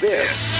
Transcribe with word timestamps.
This 0.00 0.50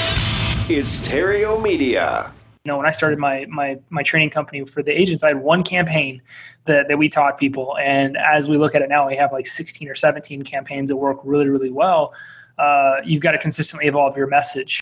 is 0.69 1.01
Theriault 1.01 1.63
Media. 1.63 2.31
You 2.65 2.73
know, 2.73 2.77
when 2.77 2.85
I 2.85 2.91
started 2.91 3.19
my 3.19 3.47
my 3.49 3.79
my 3.89 4.03
training 4.03 4.29
company 4.29 4.67
for 4.67 4.83
the 4.83 4.93
agents, 4.93 5.25
I 5.25 5.29
had 5.29 5.41
one 5.41 5.63
campaign 5.63 6.21
that, 6.67 6.89
that 6.89 6.99
we 6.99 7.09
taught 7.09 7.39
people, 7.39 7.79
and 7.79 8.19
as 8.19 8.51
we 8.51 8.59
look 8.59 8.75
at 8.75 8.83
it 8.83 8.91
now, 8.91 9.09
we 9.09 9.17
have 9.17 9.33
like 9.33 9.47
16 9.47 9.89
or 9.89 9.95
17 9.95 10.43
campaigns 10.43 10.91
that 10.91 10.97
work 10.97 11.21
really 11.25 11.49
really 11.49 11.71
well. 11.71 12.13
Uh, 12.59 12.97
you've 13.03 13.23
got 13.23 13.33
to 13.33 13.39
consistently 13.39 13.89
evolve 13.89 14.15
your 14.15 14.27
message. 14.27 14.79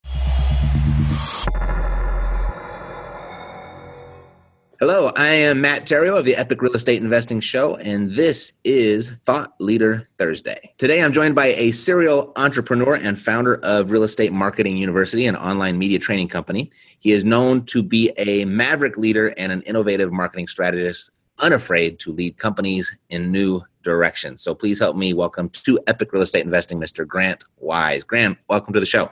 Hello, 4.80 5.10
I 5.16 5.30
am 5.30 5.60
Matt 5.60 5.86
Theriault 5.86 6.20
of 6.20 6.24
the 6.24 6.36
Epic 6.36 6.62
Real 6.62 6.72
Estate 6.72 7.02
Investing 7.02 7.40
Show, 7.40 7.74
and 7.78 8.14
this 8.14 8.52
is 8.62 9.10
Thought 9.10 9.52
Leader 9.58 10.08
Thursday. 10.18 10.72
Today, 10.78 11.02
I'm 11.02 11.12
joined 11.12 11.34
by 11.34 11.46
a 11.46 11.72
serial 11.72 12.32
entrepreneur 12.36 12.94
and 12.94 13.18
founder 13.18 13.56
of 13.64 13.90
Real 13.90 14.04
Estate 14.04 14.32
Marketing 14.32 14.76
University, 14.76 15.26
an 15.26 15.34
online 15.34 15.78
media 15.78 15.98
training 15.98 16.28
company. 16.28 16.70
He 17.00 17.10
is 17.10 17.24
known 17.24 17.64
to 17.66 17.82
be 17.82 18.12
a 18.18 18.44
maverick 18.44 18.96
leader 18.96 19.34
and 19.36 19.50
an 19.50 19.62
innovative 19.62 20.12
marketing 20.12 20.46
strategist, 20.46 21.10
unafraid 21.40 21.98
to 21.98 22.12
lead 22.12 22.38
companies 22.38 22.96
in 23.10 23.32
new 23.32 23.60
directions. 23.82 24.42
So, 24.42 24.54
please 24.54 24.78
help 24.78 24.94
me 24.94 25.12
welcome 25.12 25.48
to 25.48 25.80
Epic 25.88 26.12
Real 26.12 26.22
Estate 26.22 26.44
Investing, 26.44 26.78
Mr. 26.78 27.04
Grant 27.04 27.42
Wise. 27.56 28.04
Grant, 28.04 28.38
welcome 28.48 28.72
to 28.74 28.78
the 28.78 28.86
show. 28.86 29.10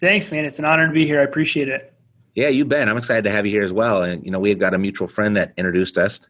Thanks, 0.00 0.32
man. 0.32 0.44
It's 0.44 0.58
an 0.58 0.64
honor 0.64 0.88
to 0.88 0.92
be 0.92 1.06
here. 1.06 1.20
I 1.20 1.22
appreciate 1.22 1.68
it. 1.68 1.94
Yeah, 2.38 2.50
you 2.50 2.64
bet. 2.64 2.88
I'm 2.88 2.96
excited 2.96 3.24
to 3.24 3.32
have 3.32 3.46
you 3.46 3.50
here 3.50 3.64
as 3.64 3.72
well. 3.72 4.04
And 4.04 4.24
you 4.24 4.30
know, 4.30 4.38
we 4.38 4.48
had 4.48 4.60
got 4.60 4.72
a 4.72 4.78
mutual 4.78 5.08
friend 5.08 5.36
that 5.36 5.52
introduced 5.56 5.98
us, 5.98 6.20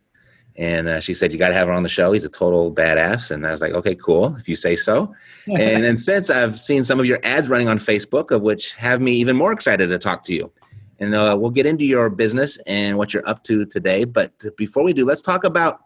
and 0.57 0.89
uh, 0.89 1.01
she 1.01 1.13
said 1.13 1.35
you 1.35 1.39
got 1.39 1.49
to 1.49 1.55
have 1.55 1.69
her 1.69 1.75
on 1.75 1.83
the 1.83 1.91
show. 1.91 2.13
He's 2.13 2.25
a 2.25 2.31
total 2.31 2.73
badass, 2.73 3.31
and 3.31 3.47
I 3.47 3.51
was 3.51 3.61
like, 3.61 3.73
okay, 3.75 3.95
cool, 3.95 4.35
if 4.37 4.49
you 4.49 4.55
say 4.55 4.75
so. 4.75 5.15
and 5.47 5.85
then 5.85 5.99
since 5.99 6.31
I've 6.31 6.59
seen 6.59 6.83
some 6.83 6.99
of 6.99 7.05
your 7.05 7.19
ads 7.25 7.51
running 7.51 7.69
on 7.69 7.79
Facebook, 7.79 8.31
of 8.31 8.41
which 8.41 8.75
have 8.77 9.03
me 9.03 9.13
even 9.17 9.37
more 9.37 9.53
excited 9.53 9.89
to 9.89 9.99
talk 9.99 10.25
to 10.25 10.35
you. 10.35 10.51
And 10.99 11.15
uh, 11.15 11.37
we'll 11.39 11.51
get 11.51 11.67
into 11.67 11.85
your 11.85 12.09
business 12.09 12.57
and 12.67 12.97
what 12.97 13.13
you're 13.13 13.29
up 13.29 13.45
to 13.45 13.67
today. 13.67 14.05
But 14.05 14.33
before 14.57 14.85
we 14.85 14.95
do, 14.95 15.05
let's 15.05 15.21
talk 15.21 15.45
about 15.45 15.85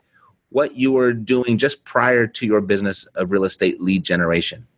what 0.51 0.77
you 0.77 0.93
were 0.93 1.13
doing 1.13 1.59
just 1.59 1.85
prior 1.85 2.29
to 2.29 2.47
your 2.47 2.61
business 2.61 3.07
of 3.17 3.33
real 3.33 3.43
estate 3.43 3.81
lead 3.81 4.05
generation. 4.05 4.69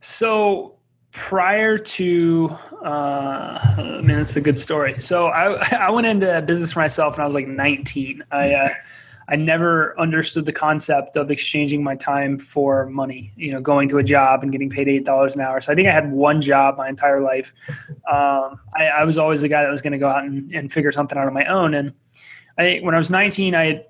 So 0.00 0.79
prior 1.12 1.76
to 1.76 2.56
uh 2.84 3.58
I 3.78 4.00
mean 4.02 4.18
it's 4.18 4.36
a 4.36 4.40
good 4.40 4.58
story. 4.58 4.98
So 4.98 5.26
I 5.26 5.54
I 5.76 5.90
went 5.90 6.06
into 6.06 6.42
business 6.42 6.72
for 6.72 6.80
myself 6.80 7.16
when 7.16 7.22
I 7.22 7.24
was 7.24 7.34
like 7.34 7.48
19. 7.48 8.22
I 8.30 8.54
uh, 8.54 8.68
I 9.30 9.36
never 9.36 9.98
understood 9.98 10.44
the 10.44 10.52
concept 10.52 11.16
of 11.16 11.30
exchanging 11.30 11.84
my 11.84 11.94
time 11.94 12.36
for 12.36 12.86
money. 12.86 13.32
You 13.36 13.52
know, 13.52 13.60
going 13.60 13.88
to 13.90 13.98
a 13.98 14.02
job 14.02 14.42
and 14.42 14.50
getting 14.50 14.68
paid 14.68 14.88
eight 14.88 15.04
dollars 15.04 15.36
an 15.36 15.40
hour. 15.40 15.60
So 15.60 15.72
I 15.72 15.76
think 15.76 15.86
I 15.86 15.92
had 15.92 16.10
one 16.10 16.42
job 16.42 16.76
my 16.76 16.88
entire 16.88 17.20
life. 17.20 17.54
Um, 18.10 18.60
I, 18.74 18.86
I 18.98 19.04
was 19.04 19.18
always 19.18 19.40
the 19.40 19.48
guy 19.48 19.62
that 19.62 19.70
was 19.70 19.80
going 19.80 19.92
to 19.92 19.98
go 19.98 20.08
out 20.08 20.24
and, 20.24 20.52
and 20.52 20.72
figure 20.72 20.90
something 20.90 21.16
out 21.16 21.28
on 21.28 21.32
my 21.32 21.44
own. 21.44 21.74
And 21.74 21.92
I 22.58 22.80
when 22.82 22.94
I 22.94 22.98
was 22.98 23.08
19, 23.08 23.54
I 23.54 23.64
had 23.66 23.84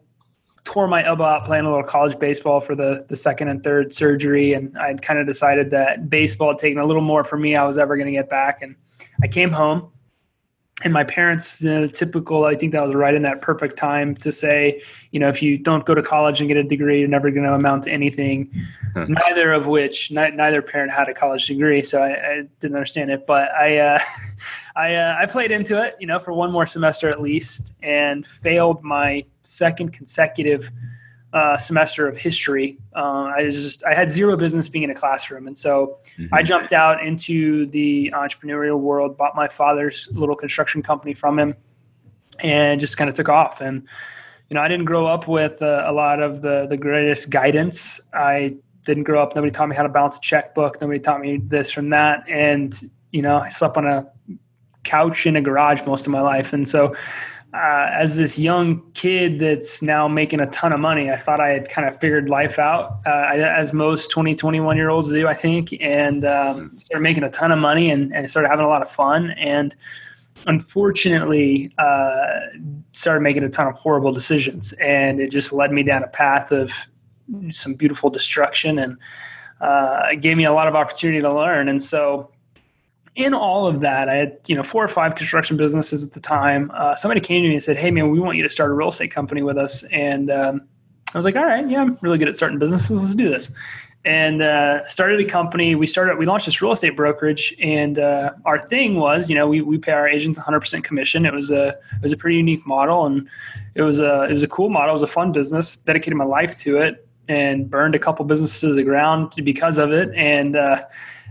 tore 0.64 0.86
my 0.86 1.04
elbow 1.04 1.24
out 1.24 1.44
playing 1.44 1.64
a 1.64 1.70
little 1.70 1.84
college 1.84 2.18
baseball 2.18 2.60
for 2.60 2.74
the 2.74 3.04
the 3.08 3.16
second 3.16 3.48
and 3.48 3.62
third 3.62 3.92
surgery, 3.92 4.52
and 4.52 4.76
I'd 4.78 5.02
kind 5.02 5.18
of 5.18 5.26
decided 5.26 5.70
that 5.70 6.10
baseball 6.10 6.48
had 6.48 6.58
taken 6.58 6.78
a 6.78 6.84
little 6.84 7.02
more 7.02 7.24
from 7.24 7.42
me 7.42 7.56
I 7.56 7.64
was 7.64 7.78
ever 7.78 7.96
going 7.96 8.06
to 8.06 8.12
get 8.12 8.28
back. 8.28 8.62
And 8.62 8.76
I 9.22 9.28
came 9.28 9.50
home, 9.50 9.90
and 10.82 10.92
my 10.92 11.04
parents, 11.04 11.60
you 11.60 11.68
know, 11.68 11.86
typical, 11.86 12.44
I 12.44 12.54
think 12.54 12.72
that 12.72 12.82
was 12.82 12.94
right 12.94 13.14
in 13.14 13.22
that 13.22 13.42
perfect 13.42 13.76
time 13.76 14.14
to 14.16 14.32
say, 14.32 14.80
you 15.10 15.20
know, 15.20 15.28
if 15.28 15.42
you 15.42 15.58
don't 15.58 15.84
go 15.84 15.94
to 15.94 16.02
college 16.02 16.40
and 16.40 16.48
get 16.48 16.56
a 16.56 16.62
degree, 16.62 17.00
you're 17.00 17.08
never 17.08 17.30
going 17.30 17.46
to 17.46 17.52
amount 17.52 17.84
to 17.84 17.90
anything. 17.90 18.50
neither 19.08 19.52
of 19.52 19.66
which, 19.66 20.10
neither 20.10 20.62
parent 20.62 20.90
had 20.90 21.08
a 21.08 21.14
college 21.14 21.46
degree, 21.46 21.82
so 21.82 22.02
I, 22.02 22.10
I 22.10 22.42
didn't 22.60 22.76
understand 22.76 23.10
it. 23.10 23.26
But 23.26 23.50
I, 23.52 23.78
uh, 23.78 23.98
I, 24.80 24.94
uh, 24.94 25.16
I 25.20 25.26
played 25.26 25.50
into 25.50 25.82
it, 25.82 25.96
you 26.00 26.06
know, 26.06 26.18
for 26.18 26.32
one 26.32 26.50
more 26.50 26.66
semester 26.66 27.08
at 27.08 27.20
least, 27.20 27.74
and 27.82 28.26
failed 28.26 28.82
my 28.82 29.26
second 29.42 29.92
consecutive 29.92 30.70
uh, 31.34 31.58
semester 31.58 32.08
of 32.08 32.16
history. 32.16 32.78
Uh, 32.96 33.30
I 33.36 33.50
just 33.50 33.84
I 33.84 33.92
had 33.92 34.08
zero 34.08 34.38
business 34.38 34.70
being 34.70 34.84
in 34.84 34.90
a 34.90 34.94
classroom, 34.94 35.46
and 35.46 35.56
so 35.56 35.98
mm-hmm. 36.16 36.34
I 36.34 36.42
jumped 36.42 36.72
out 36.72 37.04
into 37.04 37.66
the 37.66 38.10
entrepreneurial 38.16 38.80
world, 38.80 39.18
bought 39.18 39.36
my 39.36 39.48
father's 39.48 40.08
little 40.12 40.34
construction 40.34 40.82
company 40.82 41.12
from 41.12 41.38
him, 41.38 41.54
and 42.40 42.80
just 42.80 42.96
kind 42.96 43.10
of 43.10 43.14
took 43.14 43.28
off. 43.28 43.60
And 43.60 43.86
you 44.48 44.54
know, 44.54 44.62
I 44.62 44.68
didn't 44.68 44.86
grow 44.86 45.06
up 45.06 45.28
with 45.28 45.60
uh, 45.60 45.84
a 45.86 45.92
lot 45.92 46.22
of 46.22 46.40
the 46.40 46.66
the 46.68 46.78
greatest 46.78 47.28
guidance. 47.28 48.00
I 48.14 48.56
didn't 48.86 49.04
grow 49.04 49.22
up. 49.22 49.36
Nobody 49.36 49.52
taught 49.52 49.68
me 49.68 49.76
how 49.76 49.82
to 49.82 49.90
balance 49.90 50.16
a 50.16 50.20
checkbook. 50.20 50.80
Nobody 50.80 50.98
taught 50.98 51.20
me 51.20 51.36
this 51.36 51.70
from 51.70 51.90
that. 51.90 52.24
And 52.28 52.74
you 53.12 53.22
know, 53.22 53.36
I 53.36 53.48
slept 53.48 53.76
on 53.76 53.86
a 53.86 54.10
couch 54.84 55.26
in 55.26 55.36
a 55.36 55.40
garage 55.40 55.82
most 55.86 56.06
of 56.06 56.12
my 56.12 56.20
life, 56.20 56.52
and 56.52 56.68
so 56.68 56.94
uh, 57.52 57.88
as 57.92 58.16
this 58.16 58.38
young 58.38 58.80
kid 58.92 59.40
that's 59.40 59.82
now 59.82 60.06
making 60.06 60.40
a 60.40 60.46
ton 60.50 60.72
of 60.72 60.78
money, 60.78 61.10
I 61.10 61.16
thought 61.16 61.40
I 61.40 61.48
had 61.48 61.68
kind 61.68 61.88
of 61.88 61.98
figured 61.98 62.28
life 62.28 62.60
out, 62.60 63.00
uh, 63.06 63.32
as 63.32 63.72
most 63.72 64.10
20, 64.10 64.36
21 64.36 64.76
year 64.76 64.88
olds 64.88 65.08
do, 65.08 65.26
I 65.26 65.34
think, 65.34 65.74
and 65.80 66.24
um, 66.24 66.78
started 66.78 67.02
making 67.02 67.24
a 67.24 67.30
ton 67.30 67.50
of 67.50 67.58
money 67.58 67.90
and, 67.90 68.14
and 68.14 68.30
started 68.30 68.48
having 68.48 68.64
a 68.64 68.68
lot 68.68 68.82
of 68.82 68.90
fun. 68.90 69.32
And 69.32 69.74
unfortunately, 70.46 71.72
uh, 71.78 72.40
started 72.92 73.22
making 73.22 73.42
a 73.42 73.48
ton 73.48 73.66
of 73.66 73.74
horrible 73.74 74.12
decisions. 74.12 74.72
And 74.74 75.20
it 75.20 75.30
just 75.30 75.52
led 75.52 75.72
me 75.72 75.82
down 75.82 76.04
a 76.04 76.08
path 76.08 76.52
of 76.52 76.72
some 77.50 77.74
beautiful 77.74 78.10
destruction 78.10 78.78
and 78.78 78.96
uh, 79.60 80.14
gave 80.20 80.36
me 80.36 80.44
a 80.44 80.52
lot 80.52 80.68
of 80.68 80.76
opportunity 80.76 81.20
to 81.20 81.34
learn. 81.34 81.68
And 81.68 81.82
so, 81.82 82.30
in 83.24 83.34
all 83.34 83.66
of 83.66 83.80
that, 83.80 84.08
I 84.08 84.14
had 84.14 84.38
you 84.46 84.54
know 84.54 84.62
four 84.62 84.82
or 84.82 84.88
five 84.88 85.14
construction 85.14 85.56
businesses 85.56 86.04
at 86.04 86.12
the 86.12 86.20
time. 86.20 86.70
Uh, 86.74 86.96
somebody 86.96 87.20
came 87.20 87.42
to 87.42 87.48
me 87.48 87.54
and 87.54 87.62
said, 87.62 87.76
"Hey 87.76 87.90
man, 87.90 88.10
we 88.10 88.20
want 88.20 88.36
you 88.36 88.42
to 88.42 88.50
start 88.50 88.70
a 88.70 88.74
real 88.74 88.88
estate 88.88 89.10
company 89.10 89.42
with 89.42 89.58
us." 89.58 89.82
And 89.84 90.30
um, 90.30 90.62
I 91.14 91.18
was 91.18 91.24
like, 91.24 91.36
"All 91.36 91.44
right, 91.44 91.68
yeah, 91.68 91.82
I'm 91.82 91.98
really 92.00 92.18
good 92.18 92.28
at 92.28 92.36
starting 92.36 92.58
businesses. 92.58 93.00
Let's 93.00 93.14
do 93.14 93.28
this." 93.28 93.52
And 94.02 94.40
uh, 94.40 94.86
started 94.86 95.20
a 95.20 95.24
company. 95.24 95.74
We 95.74 95.86
started. 95.86 96.16
We 96.18 96.24
launched 96.24 96.46
this 96.46 96.62
real 96.62 96.72
estate 96.72 96.96
brokerage, 96.96 97.54
and 97.60 97.98
uh, 97.98 98.32
our 98.46 98.58
thing 98.58 98.96
was, 98.96 99.28
you 99.28 99.36
know, 99.36 99.46
we, 99.46 99.60
we 99.60 99.76
pay 99.76 99.92
our 99.92 100.08
agents 100.08 100.38
100% 100.38 100.82
commission. 100.82 101.26
It 101.26 101.34
was 101.34 101.50
a 101.50 101.68
it 101.68 102.02
was 102.02 102.12
a 102.12 102.16
pretty 102.16 102.38
unique 102.38 102.66
model, 102.66 103.04
and 103.04 103.28
it 103.74 103.82
was 103.82 103.98
a 103.98 104.22
it 104.24 104.32
was 104.32 104.42
a 104.42 104.48
cool 104.48 104.70
model. 104.70 104.90
It 104.90 104.94
was 104.94 105.02
a 105.02 105.06
fun 105.06 105.32
business. 105.32 105.76
Dedicated 105.76 106.16
my 106.16 106.24
life 106.24 106.56
to 106.60 106.78
it, 106.78 107.06
and 107.28 107.68
burned 107.68 107.94
a 107.94 107.98
couple 107.98 108.24
businesses 108.24 108.60
to 108.60 108.72
the 108.72 108.82
ground 108.82 109.34
because 109.44 109.76
of 109.76 109.92
it. 109.92 110.10
And 110.16 110.56
uh, 110.56 110.82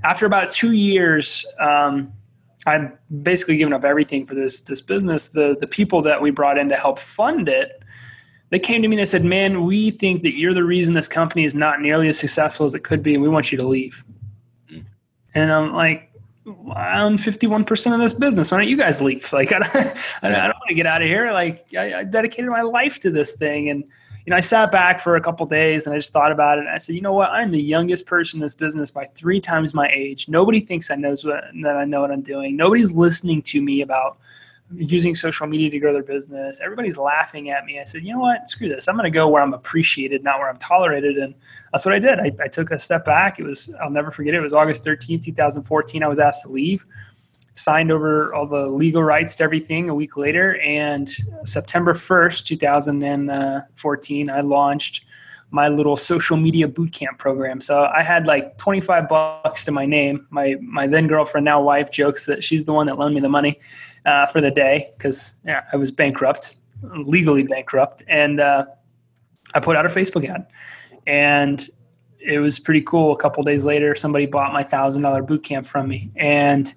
after 0.04 0.26
about 0.26 0.52
two 0.52 0.72
years, 0.72 1.46
um, 1.60 2.14
I'd 2.66 2.92
basically 3.24 3.58
given 3.58 3.74
up 3.74 3.84
everything 3.84 4.26
for 4.26 4.36
this 4.36 4.62
this 4.62 4.82
business. 4.82 5.30
The 5.30 5.58
the 5.60 5.68
people 5.68 6.02
that 6.04 6.22
we 6.22 6.32
brought 6.32 6.58
in 6.58 6.70
to 6.70 6.76
help 6.76 7.00
fund 7.00 7.48
it, 7.48 7.84
they 8.50 8.60
came 8.60 8.82
to 8.82 8.88
me 8.88 8.96
and 8.96 9.02
they 9.02 9.06
said, 9.06 9.24
"Man, 9.24 9.66
we 9.66 9.92
think 9.92 10.24
that 10.24 10.36
you're 10.36 10.54
the 10.54 10.64
reason 10.64 10.94
this 10.94 11.08
company 11.08 11.46
is 11.46 11.56
not 11.56 11.82
nearly 11.82 12.08
as 12.08 12.20
successful 12.20 12.66
as 12.66 12.76
it 12.76 12.84
could 12.84 13.02
be, 13.02 13.14
and 13.14 13.24
we 13.24 13.30
want 13.30 13.52
you 13.52 13.58
to 13.58 13.68
leave." 13.68 14.04
Mm. 14.72 14.86
And 15.36 15.52
I'm 15.52 15.74
like, 15.74 16.12
"I'm 16.76 17.18
51 17.18 17.64
percent 17.64 17.96
of 17.96 18.02
this 18.02 18.14
business. 18.14 18.52
Why 18.52 18.58
don't 18.58 18.68
you 18.68 18.78
guys 18.78 19.02
leave? 19.02 19.32
Like, 19.34 19.54
I 19.54 19.60
don't, 19.60 19.76
I 20.24 20.30
don't 20.30 20.58
want 20.58 20.70
to 20.70 20.76
get 20.76 20.86
out 20.86 21.02
of 21.02 21.08
here. 21.08 21.32
Like, 21.32 21.66
I, 21.78 22.00
I 22.00 22.04
dedicated 22.04 22.50
my 22.50 22.62
life 22.62 23.00
to 23.02 23.12
this 23.12 23.36
thing, 23.36 23.70
and." 23.70 23.84
You 24.26 24.32
know, 24.32 24.38
I 24.38 24.42
sat 24.42 24.72
back 24.72 25.00
for 25.00 25.16
a 25.16 25.22
couple 25.22 25.46
days 25.46 25.86
and 25.86 25.94
I 25.94 25.98
just 25.98 26.14
thought 26.14 26.32
about 26.32 26.58
it. 26.58 26.62
And 26.62 26.70
I 26.70 26.78
said, 26.78 26.96
you 26.96 27.02
know 27.02 27.14
what? 27.14 27.32
I'm 27.32 27.52
the 27.52 27.62
youngest 27.62 28.06
person 28.06 28.38
in 28.38 28.42
this 28.42 28.54
business 28.54 28.92
by 28.92 29.06
three 29.06 29.40
times 29.40 29.74
my 29.74 29.90
age. 29.94 30.30
Nobody 30.30 30.60
thinks 30.60 30.92
I 30.92 30.96
knows 30.96 31.26
what 31.26 31.44
that 31.64 31.78
I 31.78 31.86
know 31.86 32.02
what 32.02 32.12
I'm 32.12 32.22
doing. 32.22 32.56
Nobody's 32.56 32.92
listening 32.92 33.42
to 33.44 33.62
me 33.62 33.82
about 33.82 34.20
using 34.76 35.16
social 35.16 35.48
media 35.48 35.70
to 35.70 35.80
grow 35.80 35.94
their 35.94 36.04
business. 36.04 36.60
Everybody's 36.62 36.98
laughing 36.98 37.50
at 37.50 37.66
me. 37.66 37.80
I 37.80 37.84
said, 37.84 38.04
you 38.04 38.14
know 38.14 38.20
what? 38.20 38.48
Screw 38.48 38.70
this. 38.70 38.88
I'm 38.88 38.96
going 38.96 39.12
to 39.12 39.16
go 39.16 39.28
where 39.28 39.42
I'm 39.42 39.54
appreciated, 39.54 40.24
not 40.24 40.38
where 40.38 40.50
I'm 40.50 40.58
tolerated. 40.58 41.18
And 41.18 41.34
that's 41.72 41.86
what 41.86 41.96
I 41.96 42.00
did. 42.00 42.20
I, 42.20 42.32
I 42.44 42.48
took 42.48 42.72
a 42.72 42.78
step 42.78 43.04
back. 43.06 43.40
It 43.40 43.44
was, 43.44 43.74
I'll 43.82 43.90
never 43.90 44.12
forget 44.12 44.36
it. 44.36 44.38
It 44.38 44.42
was 44.42 44.54
August 44.54 44.84
13, 44.84 45.20
2014. 45.22 46.04
I 46.04 46.08
was 46.08 46.20
asked 46.20 46.44
to 46.44 46.50
leave 46.50 46.86
signed 47.54 47.92
over 47.92 48.34
all 48.34 48.48
the 48.48 48.68
legal 48.68 49.04
rights 49.04 49.36
to 49.36 49.44
everything 49.44 49.90
a 49.90 49.96
week 49.96 50.18
later. 50.18 50.60
And 50.62 51.10
September 51.46 51.94
1st, 51.94 52.46
2014, 52.46 54.30
I 54.30 54.42
launched 54.42 55.06
my 55.52 55.68
little 55.68 55.98
social 55.98 56.38
media 56.38 56.68
bootcamp 56.68 57.18
program. 57.18 57.60
So 57.60 57.86
I 57.86 58.04
had 58.04 58.28
like 58.28 58.58
25 58.58 59.10
bucks 59.10 59.64
to 59.66 59.72
my 59.72 59.86
name. 59.86 60.28
My 60.30 60.56
my 60.62 60.88
then 60.88 61.08
girlfriend, 61.08 61.46
now 61.46 61.62
wife, 61.62 61.92
jokes 61.92 62.26
that 62.28 62.44
she's 62.44 62.66
the 62.66 62.74
one 62.74 62.86
that 62.86 63.00
loaned 63.00 63.16
me 63.16 63.22
the 63.22 63.30
money 63.30 63.60
uh, 64.06 64.28
for 64.28 64.42
the 64.42 64.52
day 64.52 64.92
because 64.98 65.34
yeah, 65.46 65.64
I 65.74 65.78
was 65.78 65.92
bankrupt, 65.92 66.58
legally 66.84 67.44
bankrupt, 67.44 68.04
and 68.08 68.40
uh, 68.40 68.66
I 69.54 69.60
put 69.60 69.76
out 69.76 69.86
a 69.86 69.90
Facebook 69.90 70.28
ad, 70.30 70.46
and 71.08 71.68
it 72.20 72.40
was 72.40 72.60
pretty 72.60 72.82
cool. 72.82 73.14
A 73.14 73.18
couple 73.18 73.42
days 73.44 73.66
later, 73.66 73.96
somebody 73.96 74.26
bought 74.26 74.54
my 74.54 74.64
thousand 74.64 75.02
dollar 75.02 75.24
bootcamp 75.24 75.66
from 75.66 75.88
me, 75.88 76.12
and 76.16 76.74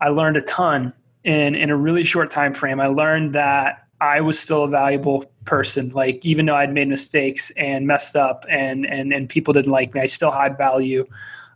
I 0.00 0.08
learned 0.08 0.36
a 0.36 0.42
ton 0.42 0.92
in 1.24 1.54
in 1.54 1.70
a 1.70 1.76
really 1.76 2.04
short 2.04 2.30
time 2.30 2.54
frame. 2.54 2.80
I 2.80 2.86
learned 2.86 3.34
that 3.34 3.86
I 4.00 4.20
was 4.20 4.38
still 4.38 4.64
a 4.64 4.68
valuable 4.68 5.30
person. 5.44 5.90
Like 5.90 6.24
even 6.24 6.46
though 6.46 6.56
I'd 6.56 6.72
made 6.72 6.88
mistakes 6.88 7.50
and 7.56 7.86
messed 7.86 8.16
up 8.16 8.44
and 8.48 8.86
and 8.86 9.12
and 9.12 9.28
people 9.28 9.52
didn't 9.52 9.72
like 9.72 9.94
me, 9.94 10.00
I 10.00 10.06
still 10.06 10.30
had 10.30 10.56
value. 10.56 11.06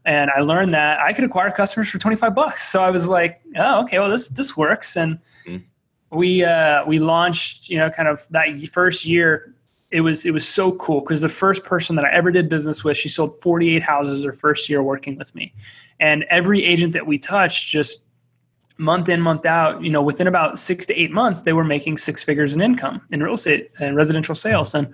and 0.06 0.30
I 0.30 0.40
learned 0.40 0.74
that 0.74 1.00
I 1.00 1.14
could 1.14 1.24
acquire 1.24 1.50
customers 1.50 1.88
for 1.88 1.98
25 1.98 2.34
bucks. 2.34 2.68
So 2.68 2.82
I 2.82 2.90
was 2.90 3.08
like, 3.08 3.40
oh, 3.56 3.82
okay, 3.84 3.98
well 3.98 4.10
this 4.10 4.28
this 4.28 4.56
works. 4.56 4.96
And 4.96 5.18
mm. 5.46 5.62
we 6.10 6.44
uh, 6.44 6.84
we 6.86 6.98
launched, 6.98 7.68
you 7.70 7.78
know, 7.78 7.90
kind 7.90 8.08
of 8.08 8.26
that 8.30 8.60
first 8.70 9.06
year. 9.06 9.54
It 9.90 10.00
was 10.00 10.26
it 10.26 10.32
was 10.32 10.46
so 10.46 10.72
cool 10.72 11.00
because 11.00 11.20
the 11.20 11.28
first 11.28 11.62
person 11.62 11.96
that 11.96 12.04
I 12.04 12.12
ever 12.12 12.32
did 12.32 12.48
business 12.48 12.82
with, 12.82 12.96
she 12.96 13.08
sold 13.08 13.40
48 13.40 13.80
houses 13.80 14.24
her 14.24 14.32
first 14.32 14.68
year 14.68 14.82
working 14.82 15.16
with 15.16 15.32
me, 15.36 15.54
and 16.00 16.24
every 16.30 16.64
agent 16.64 16.92
that 16.94 17.06
we 17.06 17.16
touched 17.16 17.68
just 17.68 18.03
month 18.76 19.08
in 19.08 19.20
month 19.20 19.46
out 19.46 19.82
you 19.82 19.90
know 19.90 20.02
within 20.02 20.26
about 20.26 20.58
six 20.58 20.84
to 20.86 20.94
eight 21.00 21.12
months 21.12 21.42
they 21.42 21.52
were 21.52 21.64
making 21.64 21.96
six 21.96 22.24
figures 22.24 22.54
in 22.54 22.60
income 22.60 23.00
in 23.12 23.22
real 23.22 23.34
estate 23.34 23.70
and 23.78 23.96
residential 23.96 24.34
sales. 24.34 24.74
And 24.74 24.92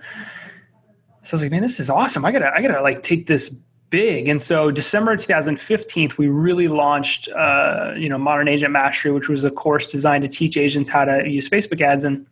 so 1.23 1.33
i 1.33 1.35
was 1.35 1.43
like 1.43 1.51
man 1.51 1.61
this 1.61 1.79
is 1.79 1.89
awesome. 1.89 2.23
I 2.25 2.31
gotta 2.31 2.53
i 2.55 2.61
gotta 2.61 2.81
like 2.81 3.01
take 3.01 3.27
this 3.27 3.49
big. 3.89 4.29
And 4.29 4.41
so 4.41 4.71
december 4.71 5.15
2015 5.17 6.11
we 6.17 6.27
really 6.27 6.67
launched 6.67 7.27
uh, 7.29 7.93
you 7.97 8.07
know 8.07 8.17
modern 8.17 8.47
agent 8.47 8.71
mastery 8.71 9.11
which 9.11 9.29
was 9.29 9.43
a 9.43 9.51
course 9.51 9.87
designed 9.87 10.23
to 10.23 10.29
teach 10.29 10.57
agents 10.57 10.89
how 10.89 11.05
to 11.05 11.27
use 11.27 11.49
facebook 11.49 11.81
ads. 11.81 12.03
And 12.03 12.25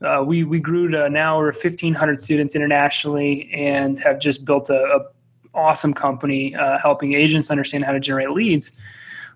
uh, 0.00 0.24
we 0.26 0.42
we 0.42 0.58
grew 0.58 0.88
to 0.88 1.08
now 1.10 1.36
over 1.36 1.46
1500 1.46 2.20
students 2.20 2.56
internationally 2.56 3.50
and 3.52 4.00
have 4.00 4.18
just 4.18 4.44
built 4.44 4.70
a, 4.70 4.82
a 4.82 5.00
awesome 5.54 5.92
company 5.92 6.56
uh, 6.56 6.78
helping 6.78 7.12
agents 7.12 7.50
understand 7.50 7.84
how 7.84 7.92
to 7.92 8.00
generate 8.00 8.30
leads 8.30 8.72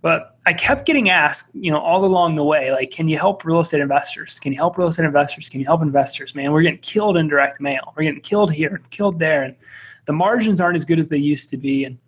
but 0.03 0.37
I 0.47 0.53
kept 0.53 0.87
getting 0.87 1.11
asked, 1.11 1.51
you 1.55 1.71
know, 1.71 1.79
all 1.79 2.05
along 2.05 2.37
the 2.37 2.45
way, 2.45 2.71
like, 2.73 2.91
can 2.91 3.09
you 3.09 3.19
help 3.19 3.45
real 3.45 3.61
estate 3.61 3.81
investors? 3.81 4.39
Can 4.39 4.53
you 4.53 4.59
help 4.59 4.79
real 4.79 4.89
estate 4.89 5.05
investors? 5.05 5.49
Can 5.49 5.61
you 5.61 5.67
help 5.67 5.83
investors? 5.83 6.35
Man, 6.35 6.53
we're 6.53 6.63
getting 6.63 6.79
killed 6.81 7.17
in 7.17 7.29
direct 7.29 7.61
mail. 7.61 7.93
We're 7.97 8.05
getting 8.05 8.21
killed 8.21 8.53
here, 8.53 8.81
killed 8.91 9.19
there. 9.19 9.43
And 9.43 9.57
the 10.05 10.13
margins 10.13 10.61
aren't 10.61 10.77
as 10.77 10.85
good 10.85 10.99
as 10.99 11.09
they 11.09 11.17
used 11.17 11.51
to 11.51 11.57
be. 11.57 11.85
And 11.85 11.99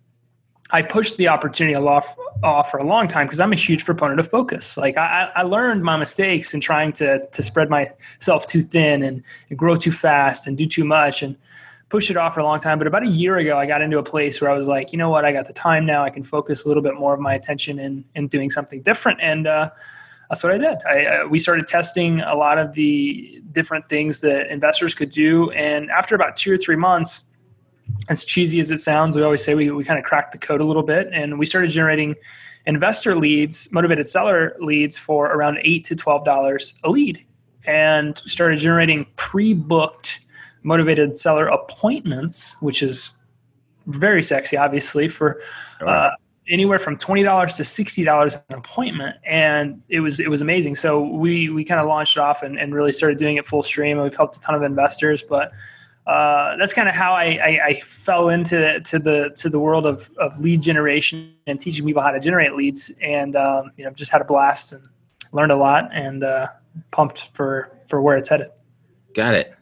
I 0.71 0.81
pushed 0.83 1.17
the 1.17 1.27
opportunity 1.27 1.75
off, 1.75 2.15
off 2.43 2.67
uh, 2.67 2.69
for 2.69 2.77
a 2.77 2.85
long 2.85 3.07
time 3.07 3.25
because 3.25 3.39
I'm 3.39 3.51
a 3.51 3.55
huge 3.55 3.85
proponent 3.85 4.19
of 4.19 4.29
focus. 4.29 4.77
Like 4.77 4.97
I, 4.97 5.31
I 5.35 5.41
learned 5.41 5.83
my 5.83 5.97
mistakes 5.97 6.53
in 6.53 6.61
trying 6.61 6.93
to, 6.93 7.25
to 7.27 7.41
spread 7.41 7.69
myself 7.69 8.45
too 8.45 8.61
thin 8.61 9.01
and, 9.01 9.23
and 9.49 9.57
grow 9.57 9.75
too 9.75 9.91
fast 9.91 10.45
and 10.45 10.57
do 10.57 10.67
too 10.67 10.83
much. 10.83 11.23
And 11.23 11.35
pushed 11.89 12.09
it 12.11 12.17
off 12.17 12.33
for 12.35 12.39
a 12.39 12.43
long 12.43 12.59
time. 12.59 12.77
But 12.77 12.87
about 12.87 13.03
a 13.03 13.09
year 13.09 13.37
ago, 13.37 13.57
I 13.57 13.65
got 13.65 13.81
into 13.81 13.97
a 13.97 14.03
place 14.03 14.39
where 14.39 14.49
I 14.49 14.53
was 14.53 14.67
like, 14.67 14.91
you 14.91 14.97
know 14.97 15.09
what, 15.09 15.25
I 15.25 15.31
got 15.31 15.47
the 15.47 15.53
time 15.53 15.85
now. 15.85 16.03
I 16.03 16.09
can 16.09 16.23
focus 16.23 16.65
a 16.65 16.67
little 16.67 16.83
bit 16.83 16.95
more 16.95 17.13
of 17.13 17.19
my 17.19 17.33
attention 17.33 17.79
in 17.79 18.05
in 18.15 18.27
doing 18.27 18.49
something 18.49 18.81
different, 18.81 19.19
and 19.21 19.47
uh, 19.47 19.69
that's 20.29 20.43
what 20.43 20.53
I 20.53 20.57
did. 20.57 20.77
I, 20.87 21.25
we 21.25 21.39
started 21.39 21.67
testing 21.67 22.21
a 22.21 22.35
lot 22.35 22.57
of 22.57 22.73
the 22.73 23.41
different 23.51 23.89
things 23.89 24.21
that 24.21 24.51
investors 24.51 24.93
could 24.93 25.09
do, 25.09 25.51
and 25.51 25.89
after 25.91 26.15
about 26.15 26.37
two 26.37 26.53
or 26.53 26.57
three 26.57 26.77
months. 26.77 27.23
As 28.07 28.23
cheesy 28.23 28.59
as 28.59 28.69
it 28.69 28.77
sounds, 28.77 29.17
we 29.17 29.23
always 29.23 29.43
say 29.43 29.55
we, 29.55 29.71
we 29.71 29.83
kind 29.83 29.97
of 29.97 30.05
cracked 30.05 30.31
the 30.31 30.37
code 30.37 30.61
a 30.61 30.63
little 30.63 30.83
bit 30.83 31.09
and 31.11 31.39
we 31.39 31.45
started 31.47 31.71
generating 31.71 32.15
investor 32.67 33.15
leads, 33.15 33.67
motivated 33.71 34.07
seller 34.07 34.55
leads 34.59 34.95
for 34.95 35.25
around 35.25 35.57
eight 35.63 35.85
to 35.85 35.95
twelve 35.95 36.23
dollars 36.23 36.75
a 36.83 36.89
lead, 36.89 37.25
and 37.65 38.19
started 38.19 38.59
generating 38.59 39.07
pre-booked 39.15 40.19
motivated 40.63 41.17
seller 41.17 41.47
appointments, 41.47 42.57
which 42.61 42.83
is 42.83 43.15
very 43.87 44.23
sexy, 44.23 44.57
obviously, 44.57 45.07
for 45.07 45.41
uh, 45.85 46.11
anywhere 46.49 46.79
from 46.79 46.97
twenty 46.97 47.23
dollars 47.23 47.53
to 47.55 47.63
sixty 47.63 48.03
dollars 48.03 48.35
an 48.35 48.57
appointment, 48.57 49.17
and 49.25 49.81
it 49.89 49.99
was 49.99 50.19
it 50.19 50.29
was 50.29 50.41
amazing. 50.41 50.75
So 50.75 51.01
we 51.01 51.49
we 51.49 51.63
kind 51.63 51.79
of 51.79 51.87
launched 51.87 52.17
it 52.17 52.19
off 52.19 52.43
and, 52.43 52.59
and 52.59 52.73
really 52.73 52.91
started 52.91 53.17
doing 53.17 53.37
it 53.37 53.45
full 53.45 53.63
stream. 53.63 53.97
And 53.97 54.03
we've 54.03 54.15
helped 54.15 54.35
a 54.37 54.39
ton 54.39 54.55
of 54.55 54.63
investors, 54.63 55.23
but 55.23 55.51
uh, 56.07 56.57
that's 56.57 56.73
kind 56.73 56.89
of 56.89 56.95
how 56.95 57.13
I, 57.13 57.23
I, 57.23 57.59
I, 57.65 57.73
fell 57.81 58.29
into 58.29 58.79
to 58.81 58.97
the 58.97 59.31
to 59.37 59.47
the 59.47 59.59
world 59.59 59.85
of, 59.85 60.09
of 60.17 60.39
lead 60.39 60.59
generation 60.59 61.35
and 61.45 61.59
teaching 61.59 61.85
people 61.85 62.01
how 62.01 62.09
to 62.09 62.19
generate 62.19 62.55
leads, 62.55 62.91
and 62.99 63.35
um, 63.35 63.71
you 63.77 63.85
know 63.85 63.91
just 63.91 64.11
had 64.11 64.19
a 64.19 64.25
blast 64.25 64.73
and 64.73 64.81
learned 65.33 65.51
a 65.51 65.55
lot, 65.55 65.87
and 65.93 66.23
uh, 66.23 66.47
pumped 66.89 67.29
for 67.35 67.77
for 67.87 68.01
where 68.01 68.17
it's 68.17 68.27
headed. 68.27 68.49
Got 69.13 69.35
it. 69.35 69.53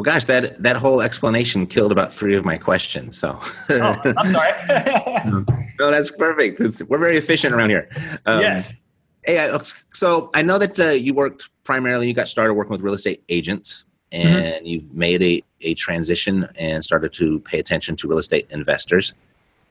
Well, 0.00 0.14
gosh, 0.14 0.24
that 0.24 0.62
that 0.62 0.76
whole 0.76 1.02
explanation 1.02 1.66
killed 1.66 1.92
about 1.92 2.10
three 2.10 2.34
of 2.34 2.42
my 2.42 2.56
questions. 2.56 3.18
So, 3.18 3.38
oh, 3.68 4.02
I'm 4.16 4.26
sorry. 4.28 5.44
no, 5.78 5.90
that's 5.90 6.10
perfect. 6.10 6.58
It's, 6.58 6.82
we're 6.84 6.96
very 6.96 7.18
efficient 7.18 7.52
around 7.52 7.68
here. 7.68 7.86
Um, 8.24 8.40
yes. 8.40 8.86
Hey, 9.26 9.54
so 9.92 10.30
I 10.32 10.40
know 10.40 10.56
that 10.56 10.80
uh, 10.80 10.88
you 10.92 11.12
worked 11.12 11.50
primarily. 11.64 12.08
You 12.08 12.14
got 12.14 12.28
started 12.28 12.54
working 12.54 12.70
with 12.70 12.80
real 12.80 12.94
estate 12.94 13.22
agents, 13.28 13.84
mm-hmm. 14.10 14.26
and 14.26 14.54
mm-hmm. 14.54 14.66
you've 14.66 14.94
made 14.94 15.22
a 15.22 15.44
a 15.60 15.74
transition 15.74 16.48
and 16.54 16.82
started 16.82 17.12
to 17.12 17.40
pay 17.40 17.58
attention 17.58 17.94
to 17.96 18.08
real 18.08 18.16
estate 18.16 18.46
investors. 18.48 19.12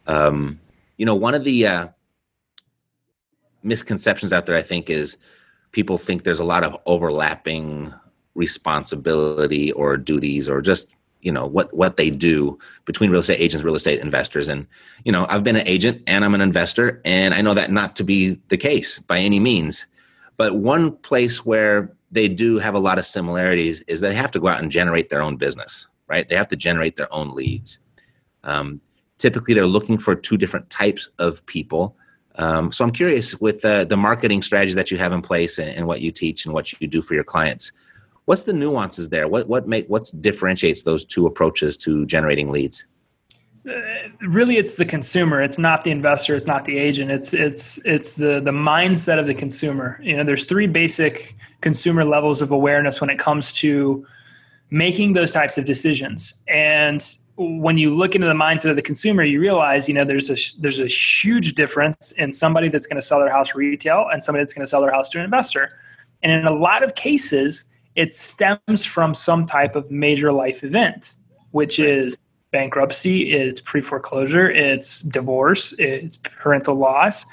Um, 0.06 0.60
you 0.98 1.08
know, 1.08 1.16
one 1.16 1.34
of 1.34 1.44
the 1.44 1.66
uh, 1.66 1.88
misconceptions 3.64 4.32
out 4.32 4.46
there, 4.46 4.56
I 4.56 4.62
think, 4.62 4.92
is 4.92 5.18
people 5.72 5.98
think 5.98 6.22
there's 6.22 6.40
a 6.40 6.46
lot 6.46 6.64
of 6.64 6.78
overlapping 6.86 7.96
responsibility 8.39 9.71
or 9.74 9.97
duties 9.97 10.50
or 10.50 10.62
just 10.62 10.95
you 11.21 11.31
know 11.31 11.45
what 11.45 11.71
what 11.74 11.97
they 11.97 12.09
do 12.09 12.57
between 12.86 13.12
real 13.12 13.19
estate 13.19 13.39
agents 13.39 13.63
real 13.63 13.75
estate 13.75 14.00
investors. 14.00 14.47
And 14.47 14.65
you 15.03 15.12
know 15.12 15.25
i've 15.30 15.44
been 15.44 15.57
an 15.57 15.68
agent 15.68 16.01
and 16.07 16.25
i'm 16.25 16.33
an 16.33 16.41
investor 16.41 17.01
and 17.06 17.33
i 17.33 17.41
know 17.41 17.53
that 17.53 17.71
not 17.71 17.95
to 17.97 18.03
be 18.03 18.39
the 18.47 18.57
case 18.57 19.00
by 19.00 19.19
any 19.19 19.39
means. 19.39 19.86
But 20.38 20.56
one 20.56 20.95
place 20.97 21.45
where 21.45 21.94
they 22.12 22.30
do 22.30 22.57
have 22.57 22.74
a 22.74 22.80
lot 22.80 22.97
of 22.97 23.06
similarities 23.06 23.81
is 23.81 24.00
they 24.00 24.15
have 24.15 24.31
to 24.31 24.39
go 24.39 24.47
out 24.47 24.62
and 24.62 24.71
generate 24.71 25.09
their 25.09 25.21
own 25.21 25.36
business 25.36 25.89
right? 26.09 26.27
They 26.27 26.36
have 26.36 26.50
to 26.50 26.56
generate 26.57 26.97
their 26.97 27.12
own 27.13 27.33
leads. 27.33 27.80
Um, 28.44 28.81
typically 29.18 29.53
they're 29.53 29.65
looking 29.65 29.97
for 29.97 30.15
two 30.15 30.36
different 30.36 30.69
types 30.69 31.09
of 31.19 31.45
people. 31.45 31.95
Um, 32.36 32.71
so 32.71 32.86
i'm 32.86 32.91
curious 32.91 33.41
with 33.41 33.65
uh, 33.65 33.86
the 33.86 33.97
marketing 33.97 34.41
strategies 34.44 34.75
that 34.75 34.91
you 34.91 34.97
have 34.97 35.12
in 35.12 35.21
place 35.21 35.57
and, 35.57 35.75
and 35.75 35.88
what 35.88 36.00
you 36.00 36.12
teach 36.12 36.45
and 36.45 36.53
what 36.53 36.80
you 36.80 36.88
do 36.88 37.01
for 37.01 37.13
your 37.15 37.24
clients 37.24 37.74
What's 38.30 38.44
the 38.44 38.54
nuances 38.54 39.10
there? 39.10 39.28
What 39.28 39.48
what 39.48 39.68
make 39.68 39.88
what 39.88 40.12
differentiates 40.22 40.84
those 40.84 41.04
two 41.04 41.26
approaches 41.26 41.76
to 41.78 42.06
generating 42.06 42.52
leads? 42.52 42.86
Uh, 43.68 43.72
really 44.22 44.58
it's 44.58 44.76
the 44.76 44.86
consumer. 44.86 45.42
It's 45.42 45.58
not 45.58 45.84
the 45.84 45.90
investor. 45.90 46.36
It's 46.36 46.46
not 46.46 46.64
the 46.64 46.78
agent. 46.78 47.10
It's 47.10 47.34
it's 47.34 47.80
it's 47.86 48.14
the 48.14 48.40
the 48.40 48.52
mindset 48.52 49.18
of 49.18 49.26
the 49.26 49.34
consumer. 49.34 50.00
You 50.04 50.16
know 50.16 50.24
there's 50.24 50.44
three 50.44 50.68
basic 50.68 51.36
consumer 51.62 52.06
levels 52.06 52.44
of 52.44 52.52
awareness 52.52 53.02
when 53.02 53.10
it 53.10 53.18
comes 53.18 53.52
to 53.64 54.06
making 54.70 55.14
those 55.14 55.32
types 55.32 55.58
of 55.58 55.66
decisions. 55.66 56.36
And 56.48 57.04
when 57.36 57.80
you 57.80 57.90
look 57.90 58.14
into 58.14 58.28
the 58.28 58.36
mindset 58.36 58.70
of 58.70 58.75
the 58.75 58.84
consumer 58.84 59.24
you 59.24 59.40
realize 59.40 59.88
you 59.88 59.96
know 59.96 60.06
there's 60.06 60.30
a 60.30 60.38
there's 60.62 60.82
a 60.82 60.86
huge 60.86 61.56
difference 61.56 62.12
in 62.12 62.32
somebody 62.32 62.70
that's 62.70 62.86
going 62.86 63.02
to 63.02 63.08
sell 63.10 63.20
their 63.22 63.32
house 63.32 63.56
retail 63.56 64.08
and 64.12 64.24
somebody 64.24 64.44
that's 64.44 64.53
going 64.53 64.68
to 64.68 64.70
sell 64.70 64.82
their 64.82 64.92
house 64.92 65.10
to 65.10 65.18
an 65.18 65.25
investor. 65.25 65.72
And 66.22 66.32
in 66.32 66.46
a 66.46 66.53
lot 66.53 66.84
of 66.84 66.94
cases 66.94 67.65
it 68.00 68.13
stems 68.13 68.86
from 68.86 69.13
some 69.13 69.46
type 69.46 69.75
of 69.75 69.91
major 69.91 70.32
life 70.32 70.63
event, 70.63 71.18
which 71.51 71.79
is 71.79 72.18
bankruptcy, 72.50 73.34
it's 73.34 73.60
pre 73.60 73.82
foreclosure, 73.82 74.50
it's 74.50 75.01
divorce, 75.01 75.74
it's 75.77 76.15
parental 76.15 76.75
loss. 76.75 77.25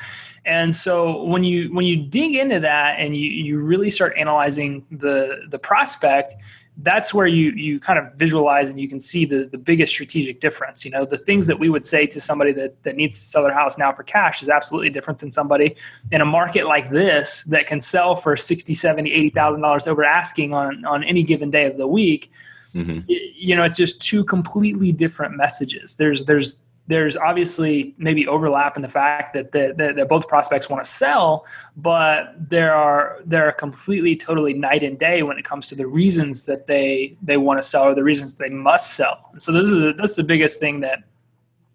And 0.45 0.75
so 0.75 1.23
when 1.23 1.45
you 1.45 1.73
when 1.73 1.85
you 1.85 2.05
dig 2.09 2.35
into 2.35 2.59
that 2.59 2.99
and 2.99 3.17
you, 3.17 3.31
you 3.31 3.61
really 3.61 3.91
start 3.91 4.15
analyzing 4.19 4.85
the 4.91 5.43
the 5.51 5.59
prospect, 5.59 6.35
that's 6.79 7.15
where 7.15 7.27
you 7.27 7.53
you 7.53 7.81
kind 7.81 7.99
of 7.99 8.13
visualize 8.15 8.69
and 8.69 8.79
you 8.79 8.89
can 8.89 9.01
see 9.01 9.25
the 9.25 9.47
the 9.47 9.59
biggest 9.59 9.93
strategic 9.93 10.41
difference 10.41 10.85
you 10.85 10.91
know? 10.91 11.05
The 11.05 11.19
things 11.19 11.47
that 11.47 11.59
we 11.59 11.69
would 11.69 11.87
say 11.87 12.07
to 12.07 12.21
somebody 12.21 12.53
that 12.53 12.83
that 12.83 12.97
needs 12.97 13.19
to 13.19 13.25
sell 13.25 13.43
their 13.43 13.55
house 13.55 13.79
now 13.79 13.93
for 13.93 14.03
cash 14.03 14.43
is 14.43 14.49
absolutely 14.49 14.91
different 14.91 15.19
than 15.19 15.31
somebody 15.31 15.77
in 16.13 16.21
a 16.21 16.27
market 16.27 16.67
like 16.67 16.91
this 16.91 17.45
that 17.45 17.67
can 17.67 17.81
sell 17.81 18.15
for 18.15 18.37
60 18.37 18.75
70 18.75 19.11
80 19.11 19.31
thousand 19.31 19.63
dollars 19.63 19.87
over 19.87 20.05
asking 20.05 20.53
on 20.53 20.85
on 20.85 21.03
any 21.05 21.23
given 21.23 21.51
day 21.51 21.67
of 21.67 21.77
the 21.77 21.87
week. 21.87 22.31
Mm-hmm. 22.75 23.01
you 23.09 23.57
know 23.57 23.65
it's 23.65 23.79
just 23.79 24.03
two 24.03 24.23
completely 24.23 24.93
different 24.93 25.35
messages. 25.35 25.95
There's 25.95 26.27
there's 26.27 26.61
there's 26.89 27.17
obviously 27.17 27.95
maybe 27.99 28.27
overlap 28.27 28.77
in 28.77 28.83
the 28.83 28.89
fact 28.89 29.33
that, 29.35 29.53
that, 29.53 29.77
that 29.77 30.09
both 30.09 30.29
prospects 30.29 30.69
want 30.69 30.83
to 30.83 30.89
sell, 30.89 31.45
but 31.77 32.35
there 32.49 32.75
are 32.75 33.21
there 33.25 33.49
are 33.49 33.53
completely 33.53 34.15
totally 34.15 34.55
night 34.55 34.83
and 34.83 34.99
day 34.99 35.23
when 35.23 35.39
it 35.39 35.45
comes 35.45 35.67
to 35.69 35.75
the 35.75 35.87
reasons 35.87 36.47
that 36.47 36.67
they 36.67 37.17
they 37.23 37.37
want 37.37 37.59
to 37.59 37.63
sell 37.63 37.85
or 37.85 37.95
the 37.95 38.05
reasons 38.05 38.37
they 38.37 38.49
must 38.49 38.95
sell. 38.95 39.33
so 39.39 39.53
this 39.53 39.65
is 39.65 39.71
the, 39.71 39.95
that's 39.99 40.17
the 40.17 40.25
biggest 40.25 40.61
thing 40.61 40.81
that 40.81 41.03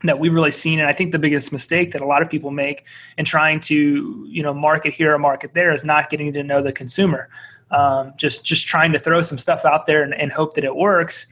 that 0.04 0.18
we've 0.18 0.34
really 0.34 0.52
seen, 0.52 0.80
and 0.80 0.88
I 0.88 0.94
think 0.94 1.12
the 1.12 1.20
biggest 1.20 1.52
mistake 1.52 1.92
that 1.92 2.02
a 2.02 2.06
lot 2.06 2.22
of 2.22 2.30
people 2.30 2.50
make 2.50 2.86
in 3.18 3.26
trying 3.26 3.60
to 3.62 4.26
you 4.28 4.44
know 4.44 4.54
market 4.54 4.94
here 4.94 5.14
or 5.14 5.20
market 5.20 5.54
there 5.54 5.74
is 5.74 5.84
not 5.84 6.10
getting 6.10 6.34
to 6.34 6.44
know 6.44 6.62
the 6.62 6.72
consumer. 6.72 7.30
Um, 7.70 8.14
just 8.18 8.44
just 8.44 8.68
trying 8.68 8.92
to 8.94 9.00
throw 9.00 9.22
some 9.22 9.38
stuff 9.38 9.64
out 9.64 9.86
there 9.86 10.04
and, 10.04 10.14
and 10.14 10.32
hope 10.32 10.56
that 10.56 10.64
it 10.64 10.76
works 10.76 11.28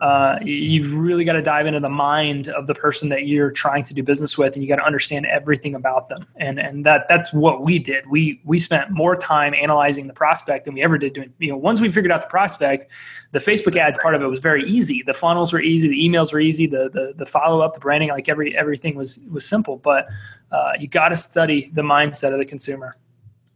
uh, 0.00 0.38
you've 0.42 0.94
really 0.94 1.24
got 1.24 1.32
to 1.32 1.42
dive 1.42 1.66
into 1.66 1.80
the 1.80 1.88
mind 1.88 2.48
of 2.48 2.68
the 2.68 2.74
person 2.74 3.08
that 3.08 3.26
you're 3.26 3.50
trying 3.50 3.82
to 3.82 3.92
do 3.92 4.02
business 4.02 4.38
with, 4.38 4.54
and 4.54 4.62
you 4.62 4.68
got 4.68 4.76
to 4.76 4.84
understand 4.84 5.26
everything 5.26 5.74
about 5.74 6.08
them. 6.08 6.24
And 6.36 6.60
and 6.60 6.86
that 6.86 7.06
that's 7.08 7.32
what 7.32 7.62
we 7.62 7.80
did. 7.80 8.08
We 8.08 8.40
we 8.44 8.60
spent 8.60 8.92
more 8.92 9.16
time 9.16 9.54
analyzing 9.54 10.06
the 10.06 10.12
prospect 10.12 10.66
than 10.66 10.74
we 10.74 10.82
ever 10.82 10.98
did 10.98 11.14
doing. 11.14 11.32
You 11.38 11.50
know, 11.50 11.56
once 11.56 11.80
we 11.80 11.88
figured 11.88 12.12
out 12.12 12.20
the 12.20 12.28
prospect, 12.28 12.86
the 13.32 13.40
Facebook 13.40 13.76
ads 13.76 13.98
part 13.98 14.14
of 14.14 14.22
it 14.22 14.26
was 14.26 14.38
very 14.38 14.64
easy. 14.64 15.02
The 15.04 15.14
funnels 15.14 15.52
were 15.52 15.60
easy. 15.60 15.88
The 15.88 16.08
emails 16.08 16.32
were 16.32 16.40
easy. 16.40 16.66
The 16.66 16.90
the, 16.90 17.14
the 17.16 17.26
follow 17.26 17.60
up, 17.60 17.74
the 17.74 17.80
branding, 17.80 18.10
like 18.10 18.28
every 18.28 18.56
everything 18.56 18.94
was 18.94 19.18
was 19.28 19.44
simple. 19.44 19.78
But 19.78 20.06
uh, 20.52 20.72
you 20.78 20.86
got 20.86 21.08
to 21.08 21.16
study 21.16 21.70
the 21.72 21.82
mindset 21.82 22.32
of 22.32 22.38
the 22.38 22.46
consumer. 22.46 22.96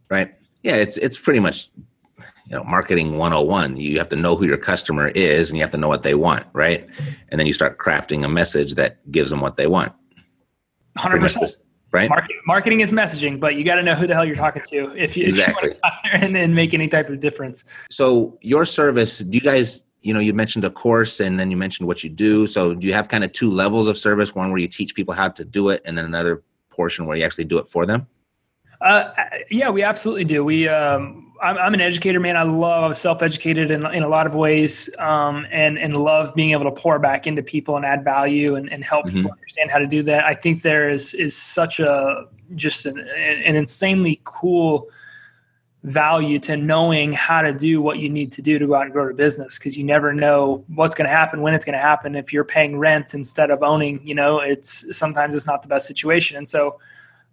Right. 0.09 0.33
Yeah. 0.61 0.75
It's 0.75 0.97
it's 0.97 1.17
pretty 1.17 1.39
much 1.39 1.69
you 2.45 2.55
know 2.55 2.63
marketing 2.63 3.17
101 3.17 3.77
you 3.77 3.97
have 3.97 4.09
to 4.09 4.15
know 4.15 4.35
who 4.35 4.45
your 4.45 4.57
customer 4.57 5.09
is 5.09 5.49
and 5.49 5.57
you 5.57 5.63
have 5.63 5.71
to 5.71 5.77
know 5.77 5.87
what 5.87 6.03
they 6.03 6.15
want 6.15 6.45
right? 6.53 6.87
And 7.29 7.39
then 7.39 7.47
you 7.47 7.53
start 7.53 7.77
crafting 7.77 8.25
a 8.25 8.29
message 8.29 8.75
that 8.75 8.99
gives 9.11 9.29
them 9.29 9.41
what 9.41 9.57
they 9.57 9.67
want. 9.67 9.93
100% 10.97 11.61
right? 11.91 12.09
Marketing, 12.09 12.41
marketing 12.45 12.79
is 12.81 12.91
messaging 12.91 13.39
but 13.39 13.55
you 13.55 13.63
got 13.63 13.75
to 13.75 13.83
know 13.83 13.95
who 13.95 14.07
the 14.07 14.13
hell 14.13 14.25
you're 14.25 14.35
talking 14.35 14.63
to 14.67 14.95
if 14.97 15.15
you, 15.15 15.25
exactly. 15.25 15.69
if 15.69 15.75
you 15.75 15.79
want 15.83 15.95
to 15.95 16.09
there 16.11 16.23
and 16.23 16.35
then 16.35 16.53
make 16.53 16.73
any 16.73 16.87
type 16.87 17.09
of 17.09 17.19
difference. 17.19 17.63
So 17.89 18.37
your 18.41 18.65
service 18.65 19.19
do 19.19 19.37
you 19.37 19.41
guys 19.41 19.83
you 20.01 20.13
know 20.13 20.19
you 20.19 20.33
mentioned 20.33 20.65
a 20.65 20.69
course 20.69 21.19
and 21.19 21.39
then 21.39 21.49
you 21.49 21.57
mentioned 21.57 21.87
what 21.87 22.03
you 22.03 22.09
do. 22.09 22.45
So 22.45 22.75
do 22.75 22.85
you 22.87 22.93
have 22.93 23.07
kind 23.07 23.23
of 23.23 23.31
two 23.31 23.49
levels 23.49 23.87
of 23.87 23.97
service 23.97 24.35
one 24.35 24.51
where 24.51 24.59
you 24.59 24.67
teach 24.67 24.93
people 24.95 25.13
how 25.13 25.29
to 25.29 25.45
do 25.45 25.69
it 25.69 25.81
and 25.85 25.97
then 25.97 26.05
another 26.05 26.43
portion 26.69 27.05
where 27.05 27.15
you 27.15 27.23
actually 27.23 27.45
do 27.45 27.57
it 27.57 27.69
for 27.69 27.85
them? 27.85 28.07
Uh, 28.81 29.13
yeah 29.49 29.69
we 29.69 29.81
absolutely 29.81 30.25
do. 30.25 30.43
We 30.43 30.67
um, 30.67 31.32
I'm, 31.43 31.57
I'm 31.57 31.73
an 31.73 31.81
educator, 31.81 32.19
man. 32.19 32.37
I 32.37 32.43
love, 32.43 32.83
I 32.83 32.87
was 32.87 32.99
self-educated 32.99 33.69
in, 33.69 33.85
in 33.93 34.03
a 34.03 34.07
lot 34.07 34.25
of 34.25 34.33
ways 34.33 34.89
um, 34.97 35.45
and, 35.51 35.77
and 35.77 35.95
love 35.95 36.33
being 36.33 36.51
able 36.51 36.63
to 36.63 36.71
pour 36.71 36.97
back 36.99 37.27
into 37.27 37.43
people 37.43 37.75
and 37.75 37.85
add 37.85 38.03
value 38.03 38.55
and, 38.55 38.71
and 38.71 38.83
help 38.83 39.05
mm-hmm. 39.05 39.17
people 39.17 39.31
understand 39.31 39.69
how 39.69 39.77
to 39.77 39.87
do 39.87 40.01
that. 40.03 40.23
I 40.23 40.33
think 40.33 40.61
there 40.61 40.87
is, 40.87 41.13
is 41.13 41.35
such 41.35 41.79
a, 41.79 42.27
just 42.55 42.85
an, 42.85 42.97
an 42.97 43.55
insanely 43.55 44.21
cool 44.23 44.89
value 45.83 46.39
to 46.39 46.55
knowing 46.55 47.11
how 47.11 47.41
to 47.41 47.51
do 47.51 47.81
what 47.81 47.99
you 47.99 48.09
need 48.09 48.31
to 48.31 48.41
do 48.41 48.57
to 48.57 48.65
go 48.65 48.75
out 48.75 48.83
and 48.83 48.93
grow 48.93 49.09
a 49.09 49.13
business 49.13 49.59
because 49.59 49.77
you 49.77 49.83
never 49.83 50.13
know 50.13 50.63
what's 50.75 50.95
going 50.95 51.07
to 51.07 51.13
happen 51.13 51.41
when 51.41 51.53
it's 51.53 51.65
going 51.65 51.73
to 51.73 51.79
happen 51.79 52.15
if 52.15 52.31
you're 52.31 52.45
paying 52.45 52.79
rent 52.79 53.13
instead 53.13 53.51
of 53.51 53.61
owning 53.61 53.99
you 54.01 54.15
know 54.15 54.39
it's 54.39 54.97
sometimes 54.97 55.35
it's 55.35 55.45
not 55.45 55.61
the 55.61 55.67
best 55.67 55.85
situation 55.85 56.37
and 56.37 56.47
so 56.47 56.79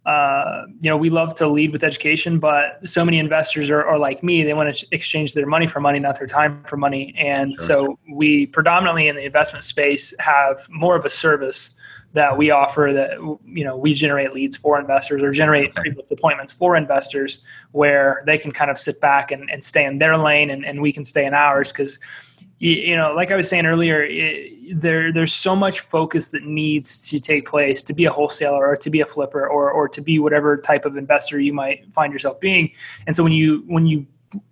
uh, 0.05 0.63
you 0.79 0.89
know, 0.89 0.97
we 0.97 1.09
love 1.11 1.35
to 1.35 1.47
lead 1.47 1.71
with 1.71 1.83
education, 1.83 2.39
but 2.39 2.79
so 2.87 3.05
many 3.05 3.19
investors 3.19 3.69
are, 3.69 3.85
are, 3.85 3.99
like 3.99 4.23
me. 4.23 4.41
They 4.41 4.53
want 4.53 4.73
to 4.73 4.87
exchange 4.91 5.35
their 5.35 5.45
money 5.45 5.67
for 5.67 5.79
money, 5.79 5.99
not 5.99 6.17
their 6.17 6.27
time 6.27 6.63
for 6.63 6.75
money. 6.75 7.13
And 7.17 7.55
sure. 7.55 7.65
so 7.65 7.99
we 8.11 8.47
predominantly 8.47 9.09
in 9.09 9.15
the 9.15 9.23
investment 9.23 9.63
space 9.63 10.11
have 10.17 10.65
more 10.69 10.95
of 10.95 11.05
a 11.05 11.09
service 11.09 11.75
that 12.13 12.37
we 12.37 12.51
offer 12.51 12.91
that, 12.93 13.19
you 13.45 13.63
know, 13.63 13.77
we 13.77 13.93
generate 13.93 14.33
leads 14.33 14.57
for 14.57 14.79
investors 14.79 15.23
or 15.23 15.31
generate 15.31 15.73
pre-booked 15.73 16.11
appointments 16.11 16.51
for 16.51 16.75
investors 16.75 17.43
where 17.71 18.23
they 18.25 18.37
can 18.37 18.51
kind 18.51 18.69
of 18.69 18.77
sit 18.77 18.99
back 18.99 19.31
and, 19.31 19.49
and 19.49 19.63
stay 19.63 19.85
in 19.85 19.97
their 19.97 20.17
lane 20.17 20.49
and, 20.49 20.65
and 20.65 20.81
we 20.81 20.91
can 20.91 21.05
stay 21.05 21.25
in 21.25 21.33
ours. 21.33 21.71
Cause 21.71 21.99
you, 22.61 22.73
you 22.73 22.95
know, 22.95 23.13
like 23.13 23.31
I 23.31 23.35
was 23.35 23.49
saying 23.49 23.65
earlier, 23.65 24.03
it, 24.03 24.79
there 24.79 25.11
there's 25.11 25.33
so 25.33 25.55
much 25.55 25.79
focus 25.79 26.29
that 26.29 26.43
needs 26.43 27.09
to 27.09 27.19
take 27.19 27.47
place 27.47 27.81
to 27.83 27.93
be 27.93 28.05
a 28.05 28.11
wholesaler 28.11 28.67
or 28.67 28.75
to 28.75 28.89
be 28.91 29.01
a 29.01 29.05
flipper 29.05 29.47
or 29.47 29.71
or 29.71 29.89
to 29.89 29.99
be 29.99 30.19
whatever 30.19 30.57
type 30.57 30.85
of 30.85 30.95
investor 30.95 31.39
you 31.39 31.53
might 31.53 31.91
find 31.91 32.13
yourself 32.13 32.39
being. 32.39 32.71
And 33.07 33.15
so 33.15 33.23
when 33.23 33.31
you 33.31 33.63
when 33.65 33.87
you 33.87 34.05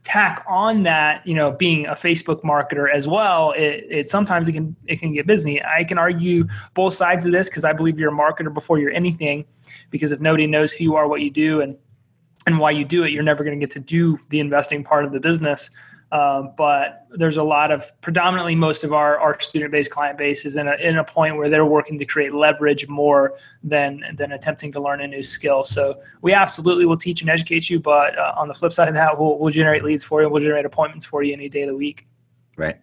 tack 0.04 0.44
on 0.48 0.84
that, 0.84 1.26
you 1.26 1.34
know, 1.34 1.52
being 1.52 1.86
a 1.86 1.94
Facebook 1.94 2.42
marketer 2.42 2.92
as 2.92 3.08
well, 3.08 3.52
it, 3.52 3.86
it 3.90 4.10
sometimes 4.10 4.48
it 4.48 4.54
can 4.54 4.76
it 4.88 5.00
can 5.00 5.14
get 5.14 5.28
busy. 5.28 5.64
I 5.64 5.84
can 5.84 5.98
argue 5.98 6.46
both 6.74 6.94
sides 6.94 7.26
of 7.26 7.32
this 7.32 7.50
because 7.50 7.64
I 7.64 7.74
believe 7.74 8.00
you're 8.00 8.14
a 8.14 8.18
marketer 8.18 8.54
before 8.54 8.80
you're 8.80 8.92
anything. 8.92 9.46
Because 9.90 10.12
if 10.12 10.20
nobody 10.20 10.48
knows 10.48 10.72
who 10.72 10.84
you 10.84 10.96
are, 10.96 11.08
what 11.08 11.22
you 11.22 11.32
do, 11.32 11.62
and 11.62 11.78
and 12.46 12.60
why 12.60 12.72
you 12.72 12.86
do 12.86 13.04
it, 13.04 13.12
you're 13.12 13.24
never 13.24 13.44
going 13.44 13.58
to 13.58 13.64
get 13.64 13.72
to 13.74 13.80
do 13.80 14.18
the 14.30 14.40
investing 14.40 14.84
part 14.84 15.06
of 15.06 15.12
the 15.12 15.20
business. 15.20 15.70
Um, 16.12 16.54
but 16.58 17.06
there's 17.12 17.38
a 17.38 17.44
lot 17.44 17.72
of 17.72 17.86
predominantly 18.02 18.56
most 18.56 18.84
of 18.84 18.94
our, 18.94 19.20
our 19.20 19.40
student 19.40 19.72
based 19.72 19.92
client 19.92 20.18
base 20.18 20.44
is 20.44 20.56
in 20.56 20.68
a, 20.68 20.74
in 20.76 20.98
a 20.98 21.04
point 21.04 21.38
where 21.38 21.50
they're 21.50 21.66
working 21.66 22.00
to 22.00 22.06
create 22.06 22.34
leverage 22.34 22.88
more 22.88 23.38
than 23.64 24.04
than 24.16 24.32
attempting 24.32 24.72
to 24.72 24.82
learn 24.82 25.02
a 25.02 25.08
new 25.08 25.22
skill. 25.22 25.64
So 25.64 26.02
we 26.22 26.34
absolutely 26.34 26.86
will 26.86 26.98
teach 26.98 27.22
and 27.22 27.30
educate 27.30 27.70
you, 27.70 27.80
but 27.80 28.18
uh, 28.18 28.34
on 28.38 28.48
the 28.48 28.56
flip 28.56 28.74
side 28.74 28.88
of 28.88 28.96
that, 28.96 29.20
we'll, 29.20 29.38
we'll 29.38 29.54
generate 29.54 29.84
leads 29.84 30.04
for 30.04 30.22
you. 30.22 30.30
We'll 30.30 30.42
generate 30.42 30.66
appointments 30.66 31.06
for 31.06 31.22
you 31.22 31.34
any 31.34 31.48
day 31.48 31.62
of 31.62 31.70
the 31.70 31.78
week. 31.78 32.08
Right. 32.58 32.78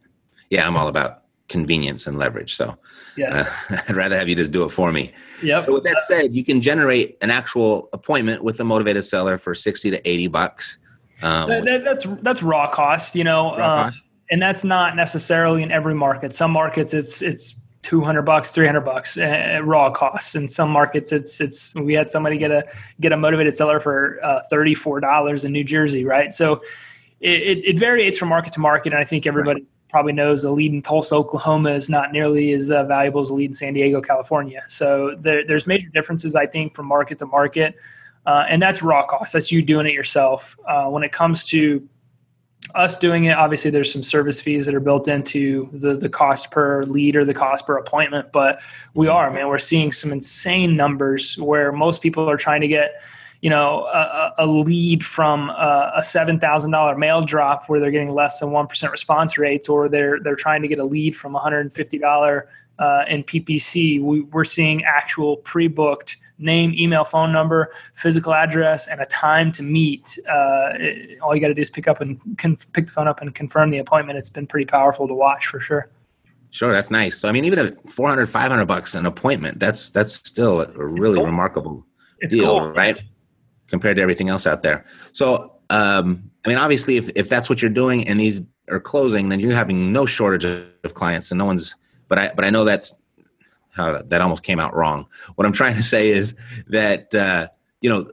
Yeah, 0.51 0.67
I'm 0.67 0.77
all 0.77 0.89
about 0.89 1.25
convenience 1.49 2.07
and 2.07 2.19
leverage. 2.19 2.55
So 2.55 2.77
yes. 3.17 3.51
Uh, 3.71 3.83
I'd 3.89 3.97
rather 3.97 4.17
have 4.17 4.29
you 4.29 4.35
just 4.35 4.53
do 4.53 4.65
it 4.65 4.71
for 4.71 4.93
me. 4.93 5.13
Yep. 5.43 5.65
So 5.65 5.73
with 5.73 5.85
that 5.85 5.99
said, 6.07 6.35
you 6.35 6.45
can 6.45 6.61
generate 6.61 7.17
an 7.21 7.31
actual 7.31 7.89
appointment 7.93 8.43
with 8.43 8.61
a 8.61 8.65
motivated 8.65 9.05
seller 9.05 9.39
for 9.39 9.55
60 9.55 9.91
to 9.91 10.09
80 10.09 10.29
bucks. 10.29 10.79
Um, 11.23 11.49
that, 11.49 11.85
that's 11.85 12.07
that's 12.23 12.43
raw 12.43 12.69
cost, 12.69 13.15
you 13.15 13.25
know, 13.25 13.51
uh, 13.53 13.91
and 14.31 14.41
that's 14.41 14.65
not 14.65 14.97
necessarily 14.97 15.63
in 15.63 15.73
every 15.73 15.95
market. 15.95 16.35
Some 16.35 16.53
markets 16.53 16.93
it's 16.95 17.23
it's 17.23 17.57
200 17.83 18.23
bucks 18.23 18.51
300 18.51 18.81
bucks 18.81 19.17
uh, 19.17 19.61
raw 19.63 19.91
cost. 19.91 20.37
In 20.37 20.49
some 20.49 20.71
markets 20.71 21.13
it's 21.13 21.41
it's 21.41 21.75
we 21.77 21.95
had 21.95 22.11
somebody 22.11 22.37
get 22.37 22.51
a 22.51 22.67
get 23.01 23.13
a 23.13 23.17
motivated 23.17 23.57
seller 23.57 23.81
for 23.81 24.19
uh, 24.23 24.41
34 24.51 25.01
dollars 25.01 25.45
in 25.45 25.53
new 25.53 25.65
jersey 25.65 26.05
right? 26.05 26.33
So 26.33 26.61
it, 27.21 27.65
it, 27.65 27.79
varies 27.79 28.19
from 28.19 28.29
market 28.29 28.53
to 28.53 28.61
market 28.61 28.93
and 28.93 29.01
i 29.01 29.05
think 29.05 29.27
everybody 29.27 29.63
right. 29.63 29.69
probably 29.89 30.13
knows 30.13 30.45
a 30.45 30.51
lead 30.51 30.73
in 30.73 30.83
tulsa 30.83 31.15
oklahoma 31.15 31.71
is 31.71 31.89
not 31.89 32.13
nearly 32.13 32.53
as 32.53 32.71
uh, 32.71 32.85
valuable 32.85 33.21
as 33.21 33.31
a 33.31 33.35
lead 33.35 33.51
in 33.51 33.55
san 33.55 33.73
diego 33.73 34.01
california. 34.01 34.63
So 34.69 35.15
there, 35.19 35.47
there's 35.47 35.67
major 35.67 35.89
differences 35.89 36.37
i 36.37 36.47
think 36.47 36.75
from 36.75 36.87
market 36.87 37.19
to 37.21 37.27
market 37.27 37.75
uh, 38.27 38.45
and 38.49 38.61
that's 38.61 38.83
raw 38.83 39.07
cost. 39.07 39.33
That's 39.33 39.51
you 39.53 39.63
doing 39.63 39.87
it 39.87 39.93
yourself. 39.93 40.59
Uh, 40.67 40.89
when 40.89 41.03
it 41.03 41.13
comes 41.13 41.45
to 41.45 41.89
us 42.75 42.99
doing 42.99 43.25
it, 43.25 43.37
obviously 43.37 43.71
there's 43.71 43.93
some 43.93 44.03
service 44.03 44.41
fees 44.41 44.67
that 44.67 44.75
are 44.75 44.81
built 44.81 45.07
into 45.07 45.69
the 45.73 45.97
the 45.97 46.09
cost 46.09 46.51
per 46.51 46.83
lead 46.85 47.15
or 47.15 47.25
the 47.25 47.35
cost 47.35 47.67
per 47.67 47.77
appointment. 47.77 48.33
But 48.33 48.61
we 48.95 49.07
are, 49.09 49.31
man, 49.31 49.49
we're 49.49 49.59
seeing 49.59 49.93
some 49.93 50.13
insane 50.13 50.77
numbers 50.77 51.39
where 51.39 51.71
most 51.71 52.03
people 52.03 52.29
are 52.29 52.37
trying 52.37 52.61
to 52.63 52.69
get 52.69 53.01
you 53.43 53.51
know 53.51 53.85
a, 53.85 54.35
a 54.39 54.47
lead 54.47 55.05
from 55.05 55.51
a, 55.51 55.93
a 55.97 56.03
seven 56.03 56.41
thousand 56.41 56.73
dollar 56.73 56.97
mail 56.97 57.23
drop 57.23 57.69
where 57.69 57.79
they're 57.79 57.93
getting 57.93 58.13
less 58.13 58.41
than 58.41 58.51
one 58.51 58.67
percent 58.67 58.91
response 58.91 59.39
rates, 59.39 59.69
or 59.69 59.89
they're 59.89 60.19
they're 60.19 60.35
trying 60.35 60.63
to 60.63 60.69
get 60.69 60.81
a 60.81 60.85
lead 60.85 61.17
from 61.17 61.35
one 61.35 61.43
hundred 61.43 61.61
and 61.61 61.73
fifty 61.73 61.99
dollar 61.99 62.49
uh, 62.81 63.05
in 63.09 63.23
PPC. 63.23 64.03
We, 64.03 64.23
we're 64.23 64.45
seeing 64.45 64.83
actual 64.85 65.37
pre 65.37 65.69
booked 65.69 66.17
name, 66.39 66.73
email, 66.75 67.05
phone 67.05 67.33
number, 67.33 67.73
physical 67.95 68.35
address, 68.35 68.87
and 68.89 69.01
a 69.01 69.07
time 69.07 69.53
to 69.53 69.63
meet. 69.63 70.19
Uh, 70.29 70.73
it, 70.75 71.21
all 71.21 71.35
you 71.35 71.41
got 71.41 71.49
to 71.49 71.55
do 71.55 71.63
is 71.63 71.71
pick 71.71 71.89
up 71.89 72.01
and 72.01 72.19
con- 72.39 72.59
pick 72.73 72.87
the 72.87 72.93
phone 72.93 73.09
up 73.09 73.21
and 73.21 73.35
confirm 73.35 73.71
the 73.71 73.79
appointment. 73.79 74.19
It's 74.19 74.31
been 74.31 74.47
pretty 74.47 74.67
powerful 74.67 75.09
to 75.09 75.15
watch 75.15 75.47
for 75.47 75.61
sure. 75.61 75.89
Sure, 76.51 76.73
that's 76.73 76.91
nice. 76.91 77.19
So 77.19 77.29
I 77.29 77.33
mean, 77.33 77.45
even 77.45 77.59
at 77.59 77.91
400, 77.91 78.27
500 78.27 78.67
bucks 78.67 78.95
an 78.95 79.07
appointment, 79.07 79.59
that's 79.59 79.91
that's 79.91 80.15
still 80.15 80.63
a 80.63 80.87
really 80.87 81.17
cool. 81.17 81.27
remarkable 81.27 81.87
it's 82.21 82.35
deal, 82.35 82.61
cool. 82.61 82.71
right? 82.71 83.03
Compared 83.69 83.97
to 83.97 84.03
everything 84.03 84.29
else 84.29 84.47
out 84.47 84.63
there. 84.63 84.87
So 85.13 85.53
um, 85.71 86.31
I 86.45 86.49
mean, 86.49 86.59
obviously, 86.59 86.97
if 86.97 87.11
if 87.15 87.29
that's 87.29 87.51
what 87.51 87.61
you're 87.61 87.71
doing 87.71 88.07
and 88.09 88.21
these 88.21 88.41
are 88.69 88.81
closing, 88.81 89.29
then 89.29 89.41
you're 89.41 89.53
having 89.53 89.93
no 89.93 90.07
shortage 90.07 90.45
of 90.45 90.95
clients, 90.95 91.31
and 91.31 91.39
no 91.39 91.45
one's. 91.45 91.75
But 92.09 92.19
I 92.19 92.33
but 92.35 92.45
I 92.45 92.51
know 92.51 92.65
that's 92.65 92.95
how 93.77 94.01
that 94.03 94.21
almost 94.21 94.43
came 94.43 94.59
out 94.59 94.75
wrong. 94.75 95.07
What 95.35 95.47
I'm 95.47 95.53
trying 95.53 95.77
to 95.77 95.83
say 95.83 96.09
is 96.09 96.35
that 96.69 97.15
uh, 97.15 97.49
you 97.81 97.91
know 97.91 98.07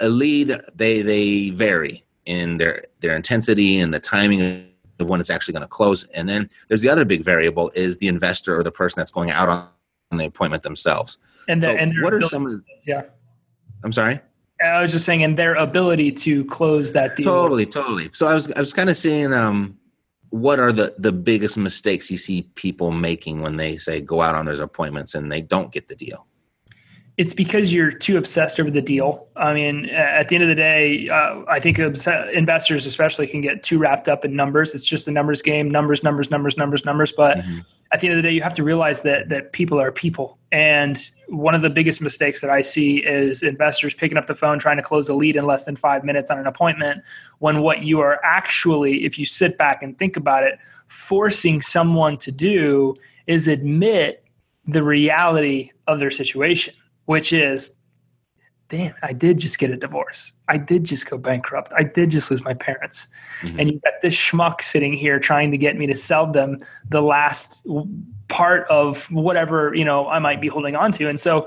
a 0.00 0.08
lead 0.08 0.60
they 0.74 1.02
they 1.02 1.50
vary 1.50 2.04
in 2.26 2.58
their 2.58 2.86
their 3.00 3.14
intensity 3.14 3.78
and 3.78 3.92
the 3.92 4.00
timing 4.00 4.68
of 4.98 5.08
when 5.08 5.20
it's 5.20 5.30
actually 5.30 5.52
going 5.52 5.62
to 5.62 5.68
close. 5.68 6.04
And 6.14 6.28
then 6.28 6.48
there's 6.68 6.80
the 6.80 6.88
other 6.88 7.04
big 7.04 7.24
variable 7.24 7.70
is 7.74 7.98
the 7.98 8.08
investor 8.08 8.56
or 8.56 8.62
the 8.62 8.72
person 8.72 9.00
that's 9.00 9.10
going 9.10 9.30
out 9.30 9.48
on, 9.48 9.68
the 10.18 10.26
appointment 10.26 10.62
themselves. 10.62 11.18
And, 11.48 11.62
the, 11.62 11.70
so 11.70 11.76
and 11.76 11.94
what 12.02 12.14
are 12.14 12.22
some 12.22 12.46
of 12.46 12.52
the, 12.52 12.62
yeah. 12.86 13.02
I'm 13.84 13.92
sorry. 13.92 14.20
I 14.64 14.80
was 14.80 14.92
just 14.92 15.04
saying, 15.04 15.22
in 15.22 15.34
their 15.34 15.56
ability 15.56 16.12
to 16.12 16.44
close 16.44 16.92
that 16.92 17.16
deal. 17.16 17.26
Totally, 17.26 17.66
totally. 17.66 18.10
So 18.12 18.26
I 18.26 18.34
was 18.34 18.50
I 18.52 18.60
was 18.60 18.72
kind 18.72 18.88
of 18.88 18.96
seeing 18.96 19.34
um 19.34 19.76
what 20.32 20.58
are 20.58 20.72
the 20.72 20.94
the 20.96 21.12
biggest 21.12 21.58
mistakes 21.58 22.10
you 22.10 22.16
see 22.16 22.42
people 22.54 22.90
making 22.90 23.42
when 23.42 23.58
they 23.58 23.76
say 23.76 24.00
go 24.00 24.22
out 24.22 24.34
on 24.34 24.46
those 24.46 24.60
appointments 24.60 25.14
and 25.14 25.30
they 25.30 25.42
don't 25.42 25.72
get 25.72 25.88
the 25.88 25.94
deal 25.94 26.26
it's 27.18 27.34
because 27.34 27.72
you're 27.72 27.90
too 27.90 28.16
obsessed 28.16 28.58
over 28.58 28.70
the 28.70 28.80
deal. 28.80 29.28
I 29.36 29.52
mean, 29.52 29.90
at 29.90 30.28
the 30.28 30.34
end 30.34 30.44
of 30.44 30.48
the 30.48 30.54
day, 30.54 31.08
uh, 31.08 31.42
I 31.46 31.60
think 31.60 31.78
investors, 31.78 32.86
especially, 32.86 33.26
can 33.26 33.42
get 33.42 33.62
too 33.62 33.78
wrapped 33.78 34.08
up 34.08 34.24
in 34.24 34.34
numbers. 34.34 34.74
It's 34.74 34.86
just 34.86 35.06
a 35.08 35.10
numbers 35.10 35.42
game: 35.42 35.70
numbers, 35.70 36.02
numbers, 36.02 36.30
numbers, 36.30 36.56
numbers, 36.56 36.86
numbers. 36.86 37.12
But 37.12 37.38
mm-hmm. 37.38 37.58
at 37.92 38.00
the 38.00 38.08
end 38.08 38.16
of 38.16 38.22
the 38.22 38.28
day, 38.28 38.34
you 38.34 38.40
have 38.42 38.54
to 38.54 38.64
realize 38.64 39.02
that 39.02 39.28
that 39.28 39.52
people 39.52 39.78
are 39.78 39.92
people. 39.92 40.38
And 40.52 40.98
one 41.28 41.54
of 41.54 41.60
the 41.60 41.68
biggest 41.68 42.00
mistakes 42.00 42.40
that 42.40 42.50
I 42.50 42.62
see 42.62 43.04
is 43.04 43.42
investors 43.42 43.94
picking 43.94 44.16
up 44.16 44.26
the 44.26 44.34
phone 44.34 44.58
trying 44.58 44.78
to 44.78 44.82
close 44.82 45.08
a 45.10 45.14
lead 45.14 45.36
in 45.36 45.44
less 45.44 45.66
than 45.66 45.76
five 45.76 46.04
minutes 46.04 46.30
on 46.30 46.38
an 46.38 46.46
appointment. 46.46 47.02
When 47.40 47.60
what 47.60 47.82
you 47.82 48.00
are 48.00 48.20
actually, 48.24 49.04
if 49.04 49.18
you 49.18 49.26
sit 49.26 49.58
back 49.58 49.82
and 49.82 49.98
think 49.98 50.16
about 50.16 50.44
it, 50.44 50.58
forcing 50.88 51.60
someone 51.60 52.16
to 52.18 52.32
do 52.32 52.94
is 53.26 53.48
admit 53.48 54.24
the 54.66 54.82
reality 54.82 55.70
of 55.86 55.98
their 55.98 56.10
situation, 56.10 56.74
which 57.06 57.32
is 57.32 57.76
damn, 58.72 58.94
I 59.02 59.12
did 59.12 59.38
just 59.38 59.58
get 59.58 59.70
a 59.70 59.76
divorce. 59.76 60.32
I 60.48 60.56
did 60.56 60.84
just 60.84 61.08
go 61.08 61.18
bankrupt. 61.18 61.74
I 61.76 61.82
did 61.82 62.08
just 62.08 62.30
lose 62.30 62.42
my 62.42 62.54
parents. 62.54 63.06
Mm-hmm. 63.42 63.60
And 63.60 63.70
you've 63.70 63.82
got 63.82 64.00
this 64.00 64.16
schmuck 64.16 64.62
sitting 64.62 64.94
here 64.94 65.18
trying 65.18 65.50
to 65.50 65.58
get 65.58 65.76
me 65.76 65.86
to 65.86 65.94
sell 65.94 66.26
them 66.26 66.62
the 66.88 67.02
last 67.02 67.66
part 68.28 68.66
of 68.70 69.10
whatever, 69.10 69.74
you 69.74 69.84
know, 69.84 70.08
I 70.08 70.20
might 70.20 70.40
be 70.40 70.48
holding 70.48 70.74
on 70.74 70.90
to. 70.92 71.06
And 71.06 71.20
so 71.20 71.46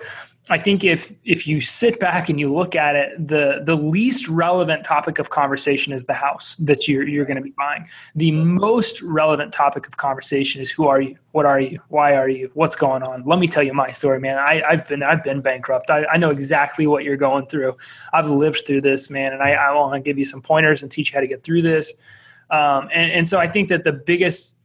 I 0.49 0.59
think 0.59 0.83
if 0.83 1.11
if 1.23 1.47
you 1.47 1.59
sit 1.59 1.99
back 1.99 2.29
and 2.29 2.39
you 2.39 2.53
look 2.53 2.75
at 2.75 2.95
it, 2.95 3.27
the 3.27 3.61
the 3.63 3.75
least 3.75 4.27
relevant 4.27 4.83
topic 4.83 5.17
of 5.17 5.31
conversation 5.31 5.91
is 5.91 6.05
the 6.05 6.13
house 6.13 6.55
that 6.57 6.87
you're 6.87 7.07
you're 7.07 7.25
going 7.25 7.37
to 7.37 7.41
be 7.41 7.53
buying. 7.57 7.87
The 8.15 8.31
most 8.31 9.01
relevant 9.01 9.51
topic 9.53 9.87
of 9.87 9.97
conversation 9.97 10.61
is 10.61 10.69
who 10.69 10.87
are 10.87 11.01
you? 11.01 11.17
What 11.31 11.47
are 11.47 11.59
you? 11.59 11.79
Why 11.89 12.15
are 12.15 12.29
you? 12.29 12.51
What's 12.53 12.75
going 12.75 13.01
on? 13.01 13.23
Let 13.25 13.39
me 13.39 13.47
tell 13.47 13.63
you 13.63 13.73
my 13.73 13.89
story, 13.89 14.19
man. 14.19 14.37
I, 14.37 14.61
have 14.69 14.87
been 14.87 15.01
I've 15.01 15.23
been 15.23 15.41
bankrupt. 15.41 15.89
I, 15.89 16.05
I 16.05 16.17
know 16.17 16.29
exactly 16.29 16.85
what 16.85 17.03
you're 17.03 17.17
going 17.17 17.47
through. 17.47 17.75
I've 18.13 18.29
lived 18.29 18.67
through 18.67 18.81
this, 18.81 19.09
man, 19.09 19.33
and 19.33 19.41
I, 19.41 19.53
I 19.53 19.71
want 19.73 19.93
to 19.95 19.99
give 19.99 20.19
you 20.19 20.25
some 20.25 20.43
pointers 20.43 20.83
and 20.83 20.91
teach 20.91 21.09
you 21.09 21.15
how 21.15 21.21
to 21.21 21.27
get 21.27 21.43
through 21.43 21.63
this. 21.63 21.93
Um, 22.51 22.89
and, 22.93 23.11
and 23.11 23.27
so 23.27 23.39
I 23.39 23.47
think 23.47 23.69
that 23.69 23.83
the 23.83 23.93
biggest 23.93 24.55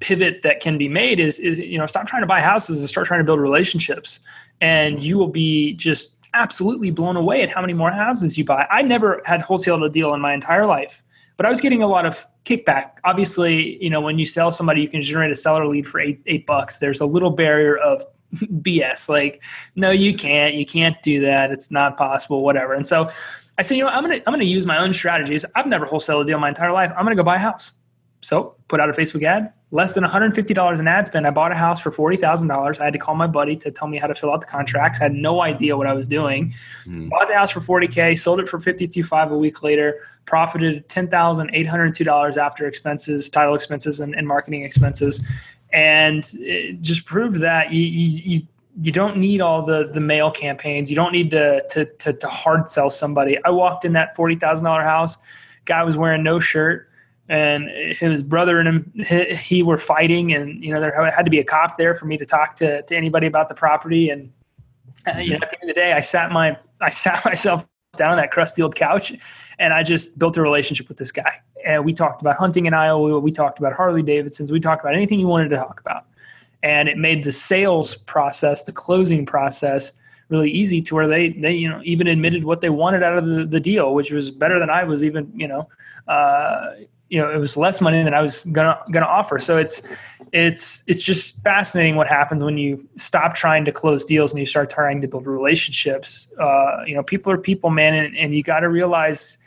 pivot 0.00 0.42
that 0.42 0.60
can 0.60 0.78
be 0.78 0.88
made 0.88 1.18
is 1.18 1.40
is 1.40 1.58
you 1.58 1.76
know 1.76 1.86
stop 1.86 2.06
trying 2.06 2.22
to 2.22 2.26
buy 2.26 2.40
houses 2.40 2.80
and 2.80 2.88
start 2.88 3.06
trying 3.06 3.20
to 3.20 3.24
build 3.24 3.40
relationships 3.40 4.20
and 4.60 5.02
you 5.02 5.18
will 5.18 5.28
be 5.28 5.74
just 5.74 6.16
absolutely 6.34 6.90
blown 6.90 7.16
away 7.16 7.42
at 7.42 7.48
how 7.48 7.60
many 7.60 7.72
more 7.72 7.90
houses 7.90 8.36
you 8.36 8.44
buy. 8.44 8.66
I 8.70 8.82
never 8.82 9.22
had 9.24 9.42
wholesale 9.42 9.82
a 9.82 9.90
deal 9.90 10.14
in 10.14 10.20
my 10.20 10.34
entire 10.34 10.66
life, 10.66 11.02
but 11.36 11.46
I 11.46 11.50
was 11.50 11.60
getting 11.60 11.82
a 11.82 11.86
lot 11.86 12.06
of 12.06 12.26
kickback. 12.44 12.92
Obviously, 13.04 13.82
you 13.82 13.90
know, 13.90 14.00
when 14.00 14.18
you 14.18 14.26
sell 14.26 14.50
somebody, 14.50 14.82
you 14.82 14.88
can 14.88 15.02
generate 15.02 15.30
a 15.30 15.36
seller 15.36 15.66
lead 15.66 15.86
for 15.86 16.00
eight 16.00 16.20
eight 16.26 16.46
bucks. 16.46 16.78
There's 16.78 17.00
a 17.00 17.06
little 17.06 17.30
barrier 17.30 17.76
of 17.78 18.02
BS, 18.34 19.08
like, 19.08 19.42
no, 19.74 19.90
you 19.90 20.14
can't, 20.14 20.54
you 20.54 20.66
can't 20.66 21.00
do 21.02 21.20
that. 21.22 21.50
It's 21.50 21.70
not 21.70 21.96
possible, 21.96 22.44
whatever. 22.44 22.74
And 22.74 22.86
so 22.86 23.10
I 23.58 23.62
said, 23.62 23.76
you 23.76 23.84
know, 23.84 23.90
I'm 23.90 24.02
gonna 24.02 24.20
I'm 24.26 24.32
gonna 24.32 24.44
use 24.44 24.66
my 24.66 24.78
own 24.78 24.92
strategies. 24.92 25.44
I've 25.54 25.66
never 25.66 25.86
wholesale 25.86 26.20
a 26.20 26.24
deal 26.24 26.38
my 26.38 26.48
entire 26.48 26.72
life. 26.72 26.92
I'm 26.96 27.04
gonna 27.04 27.16
go 27.16 27.22
buy 27.22 27.36
a 27.36 27.40
house. 27.40 27.74
So 28.20 28.54
put 28.68 28.80
out 28.80 28.90
a 28.90 28.92
Facebook 28.92 29.24
ad, 29.24 29.52
less 29.70 29.92
than 29.92 30.02
$150 30.02 30.80
in 30.80 30.88
ad 30.88 31.06
spend. 31.06 31.26
I 31.26 31.30
bought 31.30 31.52
a 31.52 31.54
house 31.54 31.78
for 31.80 31.90
$40,000. 31.90 32.80
I 32.80 32.84
had 32.84 32.92
to 32.94 32.98
call 32.98 33.14
my 33.14 33.26
buddy 33.26 33.54
to 33.56 33.70
tell 33.70 33.86
me 33.86 33.98
how 33.98 34.06
to 34.06 34.14
fill 34.14 34.32
out 34.32 34.40
the 34.40 34.46
contracts. 34.46 35.00
I 35.00 35.04
had 35.04 35.14
no 35.14 35.42
idea 35.42 35.76
what 35.76 35.86
I 35.86 35.92
was 35.92 36.08
doing. 36.08 36.54
Mm. 36.86 37.10
Bought 37.10 37.28
the 37.28 37.34
house 37.34 37.50
for 37.50 37.60
40K, 37.60 38.18
sold 38.18 38.40
it 38.40 38.48
for 38.48 38.58
52.5 38.58 39.30
a 39.30 39.36
week 39.36 39.62
later, 39.62 40.06
profited 40.24 40.88
$10,802 40.88 42.36
after 42.38 42.66
expenses, 42.66 43.28
title 43.28 43.54
expenses, 43.54 44.00
and, 44.00 44.14
and 44.14 44.26
marketing 44.26 44.62
expenses. 44.62 45.22
And 45.70 46.24
it 46.38 46.80
just 46.80 47.04
proved 47.04 47.40
that 47.40 47.70
you, 47.70 47.82
you, 47.82 48.42
you 48.80 48.92
don't 48.92 49.18
need 49.18 49.40
all 49.40 49.62
the 49.62 49.90
the 49.92 50.00
mail 50.00 50.30
campaigns. 50.30 50.88
You 50.88 50.96
don't 50.96 51.12
need 51.12 51.30
to 51.32 51.62
to 51.70 51.84
to, 51.84 52.12
to 52.12 52.28
hard 52.28 52.68
sell 52.68 52.90
somebody. 52.90 53.36
I 53.44 53.50
walked 53.50 53.84
in 53.84 53.92
that 53.94 54.16
forty 54.16 54.36
thousand 54.36 54.64
dollar 54.64 54.82
house. 54.82 55.18
Guy 55.64 55.82
was 55.82 55.98
wearing 55.98 56.22
no 56.22 56.38
shirt 56.38 56.87
and 57.28 57.68
his 57.96 58.22
brother 58.22 58.58
and 58.58 58.68
him 58.68 59.36
he, 59.36 59.62
were 59.62 59.76
fighting 59.76 60.32
and 60.32 60.64
you 60.64 60.72
know 60.72 60.80
there 60.80 61.10
had 61.10 61.24
to 61.24 61.30
be 61.30 61.40
a 61.40 61.44
cop 61.44 61.76
there 61.76 61.94
for 61.94 62.06
me 62.06 62.16
to 62.16 62.24
talk 62.24 62.56
to, 62.56 62.82
to 62.82 62.96
anybody 62.96 63.26
about 63.26 63.48
the 63.48 63.54
property. 63.54 64.10
And 64.10 64.32
uh, 65.06 65.18
you 65.18 65.32
know 65.32 65.38
at 65.42 65.50
the 65.50 65.60
end 65.60 65.70
of 65.70 65.74
the 65.74 65.80
day 65.80 65.92
i 65.92 66.00
sat 66.00 66.32
my 66.32 66.56
i 66.80 66.88
sat 66.88 67.24
myself 67.24 67.66
down 67.96 68.10
on 68.10 68.16
that 68.16 68.30
crusty 68.30 68.62
old 68.62 68.74
couch 68.74 69.12
and 69.58 69.72
i 69.72 69.82
just 69.82 70.18
built 70.18 70.36
a 70.36 70.42
relationship 70.42 70.88
with 70.88 70.96
this 70.96 71.12
guy. 71.12 71.40
And 71.66 71.84
we 71.84 71.92
talked 71.92 72.22
about 72.22 72.36
hunting 72.36 72.66
in 72.66 72.74
iowa. 72.74 73.18
We 73.18 73.32
talked 73.32 73.58
about 73.58 73.72
harley 73.74 74.02
davidsons. 74.02 74.50
We 74.50 74.60
talked 74.60 74.82
about 74.82 74.94
anything 74.94 75.20
you 75.20 75.28
wanted 75.28 75.50
to 75.50 75.56
talk 75.56 75.80
about. 75.80 76.06
And 76.62 76.88
it 76.88 76.96
made 76.96 77.24
the 77.24 77.32
sales 77.32 77.94
process 77.94 78.64
the 78.64 78.72
closing 78.72 79.26
process 79.26 79.92
really 80.28 80.50
easy 80.50 80.82
to 80.82 80.94
where 80.94 81.08
they 81.08 81.30
they 81.30 81.52
you 81.52 81.68
know 81.68 81.80
even 81.84 82.06
admitted 82.06 82.44
what 82.44 82.60
they 82.60 82.70
wanted 82.70 83.02
out 83.02 83.16
of 83.16 83.26
the, 83.26 83.46
the 83.46 83.60
deal 83.60 83.94
which 83.94 84.10
was 84.10 84.30
better 84.30 84.58
than 84.58 84.68
i 84.68 84.84
was 84.84 85.02
even 85.02 85.30
you 85.34 85.48
know 85.48 85.66
uh, 86.06 86.72
you 87.08 87.20
know 87.20 87.30
it 87.30 87.38
was 87.38 87.56
less 87.56 87.80
money 87.80 88.02
than 88.02 88.14
I 88.14 88.22
was 88.22 88.44
gonna 88.44 88.78
gonna 88.90 89.06
offer. 89.06 89.38
So 89.38 89.56
it's 89.56 89.82
it's 90.32 90.84
it's 90.86 91.02
just 91.02 91.42
fascinating 91.42 91.96
what 91.96 92.08
happens 92.08 92.42
when 92.42 92.58
you 92.58 92.86
stop 92.96 93.34
trying 93.34 93.64
to 93.64 93.72
close 93.72 94.04
deals 94.04 94.32
and 94.32 94.40
you 94.40 94.46
start 94.46 94.70
trying 94.70 95.00
to 95.00 95.08
build 95.08 95.26
relationships. 95.26 96.28
Uh, 96.38 96.82
you 96.86 96.94
know, 96.94 97.02
people 97.02 97.32
are 97.32 97.38
people, 97.38 97.70
man, 97.70 97.94
and, 97.94 98.16
and 98.16 98.34
you 98.34 98.42
got 98.42 98.60
to 98.60 98.68
realize 98.68 99.38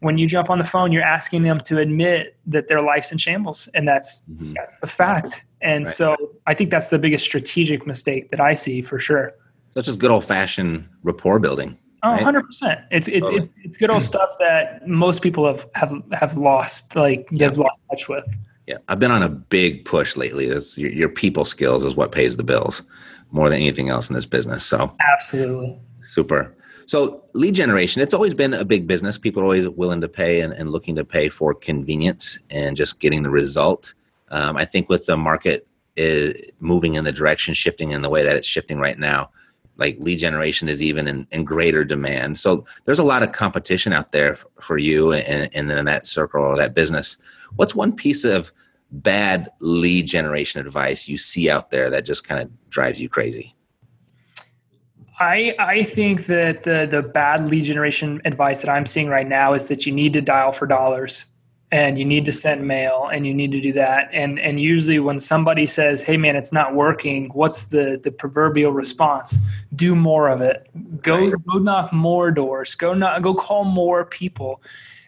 when 0.00 0.18
you 0.18 0.26
jump 0.26 0.50
on 0.50 0.58
the 0.58 0.64
phone, 0.64 0.90
you're 0.90 1.02
asking 1.02 1.42
them 1.44 1.60
to 1.60 1.78
admit 1.78 2.36
that 2.46 2.66
their 2.66 2.80
life's 2.80 3.12
in 3.12 3.18
shambles, 3.18 3.68
and 3.74 3.86
that's 3.86 4.20
mm-hmm. 4.30 4.52
that's 4.52 4.78
the 4.78 4.86
fact. 4.86 5.44
And 5.60 5.86
right. 5.86 5.96
so 5.96 6.16
I 6.46 6.54
think 6.54 6.70
that's 6.70 6.90
the 6.90 6.98
biggest 6.98 7.24
strategic 7.24 7.86
mistake 7.86 8.30
that 8.30 8.40
I 8.40 8.54
see 8.54 8.82
for 8.82 8.98
sure. 8.98 9.34
That's 9.74 9.86
just 9.86 9.98
good 9.98 10.10
old 10.10 10.24
fashioned 10.24 10.88
rapport 11.02 11.38
building. 11.38 11.78
Oh, 12.04 12.10
100 12.10 12.46
percent. 12.46 12.80
It's 12.90 13.08
it's, 13.08 13.28
totally. 13.28 13.44
it's 13.44 13.54
it's 13.64 13.76
good 13.76 13.90
old 13.90 14.02
stuff 14.12 14.30
that 14.38 14.86
most 14.86 15.22
people 15.22 15.46
have 15.46 15.66
have 15.74 15.94
have 16.12 16.36
lost 16.36 16.96
like 16.96 17.28
yeah. 17.30 17.46
have 17.46 17.58
lost 17.58 17.80
touch 17.90 18.08
with. 18.08 18.26
Yeah, 18.66 18.78
I've 18.88 18.98
been 18.98 19.10
on 19.10 19.22
a 19.22 19.28
big 19.28 19.84
push 19.84 20.16
lately. 20.16 20.48
That's 20.48 20.78
your, 20.78 20.90
your 20.92 21.08
people 21.08 21.44
skills 21.44 21.84
is 21.84 21.96
what 21.96 22.12
pays 22.12 22.36
the 22.36 22.44
bills 22.44 22.82
more 23.30 23.48
than 23.48 23.58
anything 23.58 23.88
else 23.88 24.08
in 24.08 24.14
this 24.14 24.26
business. 24.26 24.64
So 24.64 24.94
absolutely 25.00 25.80
super. 26.02 26.54
So 26.86 27.24
lead 27.32 27.54
generation, 27.54 28.02
it's 28.02 28.14
always 28.14 28.34
been 28.34 28.54
a 28.54 28.64
big 28.64 28.86
business. 28.86 29.16
People 29.16 29.42
are 29.42 29.46
always 29.46 29.68
willing 29.68 30.00
to 30.00 30.08
pay 30.08 30.40
and, 30.40 30.52
and 30.52 30.70
looking 30.70 30.96
to 30.96 31.04
pay 31.04 31.28
for 31.28 31.54
convenience 31.54 32.38
and 32.50 32.76
just 32.76 32.98
getting 32.98 33.22
the 33.22 33.30
result. 33.30 33.94
Um, 34.28 34.56
I 34.56 34.64
think 34.64 34.88
with 34.88 35.06
the 35.06 35.16
market 35.16 35.66
is 35.96 36.34
uh, 36.34 36.50
moving 36.60 36.94
in 36.94 37.04
the 37.04 37.12
direction, 37.12 37.54
shifting 37.54 37.92
in 37.92 38.02
the 38.02 38.08
way 38.08 38.22
that 38.22 38.36
it's 38.36 38.46
shifting 38.46 38.78
right 38.78 38.98
now, 38.98 39.30
like 39.76 39.96
lead 39.98 40.18
generation 40.18 40.68
is 40.68 40.82
even 40.82 41.08
in, 41.08 41.26
in 41.30 41.44
greater 41.44 41.84
demand. 41.84 42.38
So 42.38 42.64
there's 42.84 42.98
a 42.98 43.04
lot 43.04 43.22
of 43.22 43.32
competition 43.32 43.92
out 43.92 44.12
there 44.12 44.34
for, 44.34 44.48
for 44.60 44.78
you 44.78 45.12
and, 45.12 45.50
and 45.54 45.70
in 45.70 45.84
that 45.86 46.06
circle 46.06 46.42
or 46.42 46.56
that 46.56 46.74
business. 46.74 47.16
What's 47.56 47.74
one 47.74 47.92
piece 47.92 48.24
of 48.24 48.52
bad 48.90 49.50
lead 49.60 50.06
generation 50.06 50.60
advice 50.60 51.08
you 51.08 51.16
see 51.16 51.48
out 51.48 51.70
there 51.70 51.88
that 51.90 52.04
just 52.04 52.24
kind 52.24 52.42
of 52.42 52.70
drives 52.70 53.00
you 53.00 53.08
crazy? 53.08 53.54
I, 55.18 55.54
I 55.58 55.82
think 55.82 56.26
that 56.26 56.64
the, 56.64 56.88
the 56.90 57.02
bad 57.02 57.44
lead 57.44 57.64
generation 57.64 58.20
advice 58.24 58.60
that 58.62 58.70
I'm 58.70 58.86
seeing 58.86 59.08
right 59.08 59.28
now 59.28 59.54
is 59.54 59.66
that 59.66 59.86
you 59.86 59.92
need 59.92 60.12
to 60.14 60.20
dial 60.20 60.52
for 60.52 60.66
dollars 60.66 61.26
and 61.72 61.98
you 61.98 62.04
need 62.04 62.26
to 62.26 62.32
send 62.32 62.68
mail 62.68 63.08
and 63.12 63.26
you 63.26 63.32
need 63.32 63.50
to 63.50 63.60
do 63.60 63.72
that. 63.72 64.10
And 64.12 64.38
and 64.38 64.60
usually 64.60 65.00
when 65.00 65.18
somebody 65.18 65.66
says 65.66 66.02
hey 66.02 66.18
man 66.18 66.36
it's 66.36 66.52
not 66.52 66.74
working 66.74 67.30
what's 67.30 67.68
the 67.68 67.98
the 68.02 68.12
proverbial 68.12 68.72
response? 68.72 69.38
Do 69.74 69.96
more 69.96 70.28
of 70.28 70.42
it. 70.42 70.68
Go 71.02 71.16
right. 71.16 71.46
go 71.46 71.58
knock 71.58 71.92
more 71.92 72.30
doors. 72.30 72.74
Go 72.74 72.92
not 72.92 73.22
go 73.22 73.34
call 73.34 73.64
more 73.64 74.04
people. 74.04 74.62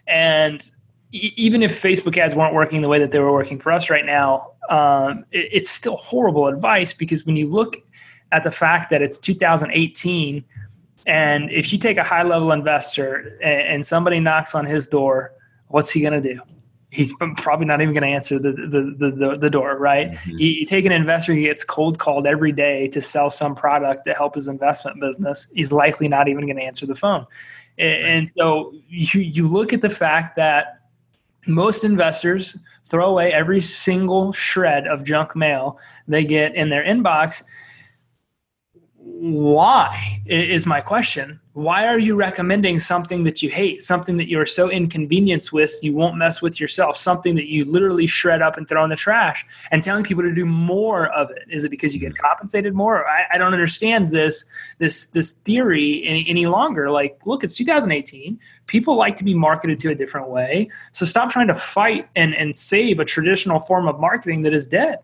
And 0.07 0.69
e- 1.13 1.33
even 1.37 1.61
if 1.61 1.71
facebook 1.81 2.17
ads 2.17 2.35
weren't 2.35 2.53
working 2.53 2.81
the 2.81 2.89
way 2.89 2.99
that 2.99 3.11
they 3.11 3.19
were 3.19 3.31
working 3.31 3.59
for 3.59 3.71
us 3.71 3.89
right 3.89 4.05
now 4.05 4.51
um, 4.69 5.23
it, 5.31 5.49
it's 5.51 5.69
still 5.69 5.97
horrible 5.97 6.47
advice 6.47 6.93
because 6.93 7.25
when 7.25 7.35
you 7.35 7.47
look 7.47 7.77
at 8.31 8.43
the 8.43 8.51
fact 8.51 8.89
that 8.89 9.01
it's 9.01 9.19
2018 9.19 10.43
and 11.07 11.51
if 11.51 11.71
you 11.71 11.77
take 11.77 11.97
a 11.97 12.03
high 12.03 12.23
level 12.23 12.51
investor 12.51 13.37
and, 13.41 13.61
and 13.61 13.85
somebody 13.85 14.19
knocks 14.19 14.55
on 14.55 14.65
his 14.65 14.87
door 14.87 15.33
what's 15.67 15.91
he 15.91 16.01
going 16.01 16.21
to 16.21 16.33
do 16.33 16.41
he's 16.95 17.13
probably 17.37 17.65
not 17.65 17.81
even 17.81 17.93
going 17.93 18.03
to 18.03 18.09
answer 18.09 18.39
the, 18.39 18.51
the, 18.51 19.11
the, 19.11 19.37
the, 19.37 19.49
door, 19.49 19.77
right? 19.77 20.11
Mm-hmm. 20.11 20.39
You, 20.39 20.47
you, 20.47 20.65
take 20.65 20.85
an 20.85 20.91
investor 20.91 21.33
who 21.33 21.41
gets 21.41 21.63
cold 21.63 21.99
called 21.99 22.25
every 22.25 22.53
day 22.53 22.87
to 22.87 23.01
sell 23.01 23.29
some 23.29 23.53
product 23.53 24.05
to 24.05 24.13
help 24.13 24.35
his 24.35 24.47
investment 24.47 24.99
business, 25.01 25.49
he's 25.53 25.71
likely 25.71 26.07
not 26.07 26.27
even 26.27 26.45
going 26.45 26.55
to 26.55 26.63
answer 26.63 26.85
the 26.85 26.95
phone. 26.95 27.25
And, 27.77 28.07
and 28.07 28.31
so 28.37 28.73
you, 28.87 29.21
you 29.21 29.47
look 29.47 29.73
at 29.73 29.81
the 29.81 29.89
fact 29.89 30.37
that 30.37 30.79
most 31.47 31.83
investors 31.83 32.57
throw 32.85 33.09
away 33.09 33.31
every 33.33 33.61
single 33.61 34.31
shred 34.31 34.87
of 34.87 35.03
junk 35.03 35.35
mail 35.35 35.77
they 36.07 36.23
get 36.23 36.55
in 36.55 36.69
their 36.69 36.83
inbox 36.83 37.43
why 39.17 40.21
is 40.25 40.65
my 40.65 40.81
question. 40.81 41.39
Why 41.53 41.87
are 41.87 41.97
you 41.97 42.15
recommending 42.15 42.81
something 42.81 43.23
that 43.23 43.41
you 43.41 43.49
hate 43.49 43.81
something 43.81 44.17
that 44.17 44.27
you're 44.27 44.45
so 44.45 44.69
inconvenienced 44.69 45.53
with 45.53 45.73
you 45.81 45.93
won't 45.93 46.17
mess 46.17 46.41
with 46.41 46.59
yourself 46.59 46.97
something 46.97 47.33
that 47.35 47.47
you 47.47 47.63
literally 47.63 48.07
shred 48.07 48.41
up 48.41 48.57
and 48.57 48.67
throw 48.67 48.83
in 48.83 48.89
the 48.89 48.97
trash 48.97 49.45
and 49.71 49.81
telling 49.81 50.03
people 50.03 50.21
to 50.21 50.33
do 50.33 50.45
more 50.45 51.07
of 51.13 51.31
it? 51.31 51.43
Is 51.49 51.63
it 51.63 51.69
because 51.69 51.93
you 51.93 52.01
get 52.01 52.17
compensated 52.17 52.73
more? 52.73 53.07
I, 53.07 53.23
I 53.33 53.37
don't 53.37 53.53
understand 53.53 54.09
this 54.09 54.43
this 54.79 55.07
this 55.07 55.31
theory 55.31 56.03
any, 56.05 56.27
any 56.27 56.45
longer. 56.45 56.91
Like 56.91 57.17
look 57.25 57.45
it's 57.45 57.55
2018 57.55 58.37
people 58.67 58.95
like 58.95 59.15
to 59.15 59.23
be 59.23 59.33
marketed 59.33 59.79
to 59.79 59.91
a 59.91 59.95
different 59.95 60.27
way. 60.27 60.69
So 60.91 61.05
stop 61.05 61.29
trying 61.29 61.47
to 61.47 61.55
fight 61.55 62.09
and 62.17 62.35
and 62.35 62.57
save 62.57 62.99
a 62.99 63.05
traditional 63.05 63.61
form 63.61 63.87
of 63.87 63.97
marketing 63.97 64.41
that 64.41 64.53
is 64.53 64.67
dead 64.67 64.99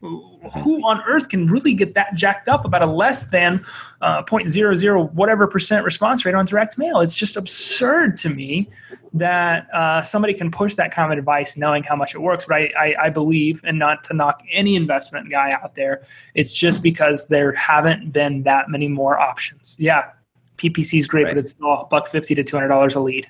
who 0.00 0.86
on 0.86 1.02
earth 1.06 1.28
can 1.28 1.46
really 1.46 1.72
get 1.72 1.94
that 1.94 2.14
jacked 2.14 2.48
up 2.48 2.64
about 2.64 2.82
a 2.82 2.86
less 2.86 3.26
than 3.26 3.64
uh, 4.02 4.22
0.00 4.22 5.12
whatever 5.12 5.46
percent 5.46 5.84
response 5.84 6.24
rate 6.24 6.34
on 6.34 6.44
direct 6.44 6.76
mail? 6.76 7.00
It's 7.00 7.16
just 7.16 7.36
absurd 7.36 8.16
to 8.18 8.28
me 8.28 8.68
that 9.14 9.72
uh, 9.72 10.02
somebody 10.02 10.34
can 10.34 10.50
push 10.50 10.74
that 10.74 10.92
kind 10.92 11.10
of 11.10 11.18
advice 11.18 11.56
knowing 11.56 11.82
how 11.82 11.96
much 11.96 12.14
it 12.14 12.18
works. 12.18 12.44
But 12.44 12.56
I, 12.56 12.72
I, 12.78 12.94
I 13.04 13.10
believe, 13.10 13.62
and 13.64 13.78
not 13.78 14.04
to 14.04 14.14
knock 14.14 14.42
any 14.52 14.76
investment 14.76 15.30
guy 15.30 15.52
out 15.52 15.74
there, 15.74 16.02
it's 16.34 16.54
just 16.54 16.82
because 16.82 17.26
there 17.28 17.52
haven't 17.52 18.12
been 18.12 18.42
that 18.42 18.68
many 18.68 18.88
more 18.88 19.18
options. 19.18 19.76
Yeah, 19.80 20.10
PPC 20.58 20.98
is 20.98 21.06
great, 21.06 21.24
right. 21.24 21.34
but 21.34 21.38
it's 21.38 21.52
still 21.52 21.86
buck 21.90 22.08
fifty 22.08 22.34
to 22.34 22.44
two 22.44 22.56
hundred 22.56 22.68
dollars 22.68 22.94
a 22.96 23.00
lead. 23.00 23.28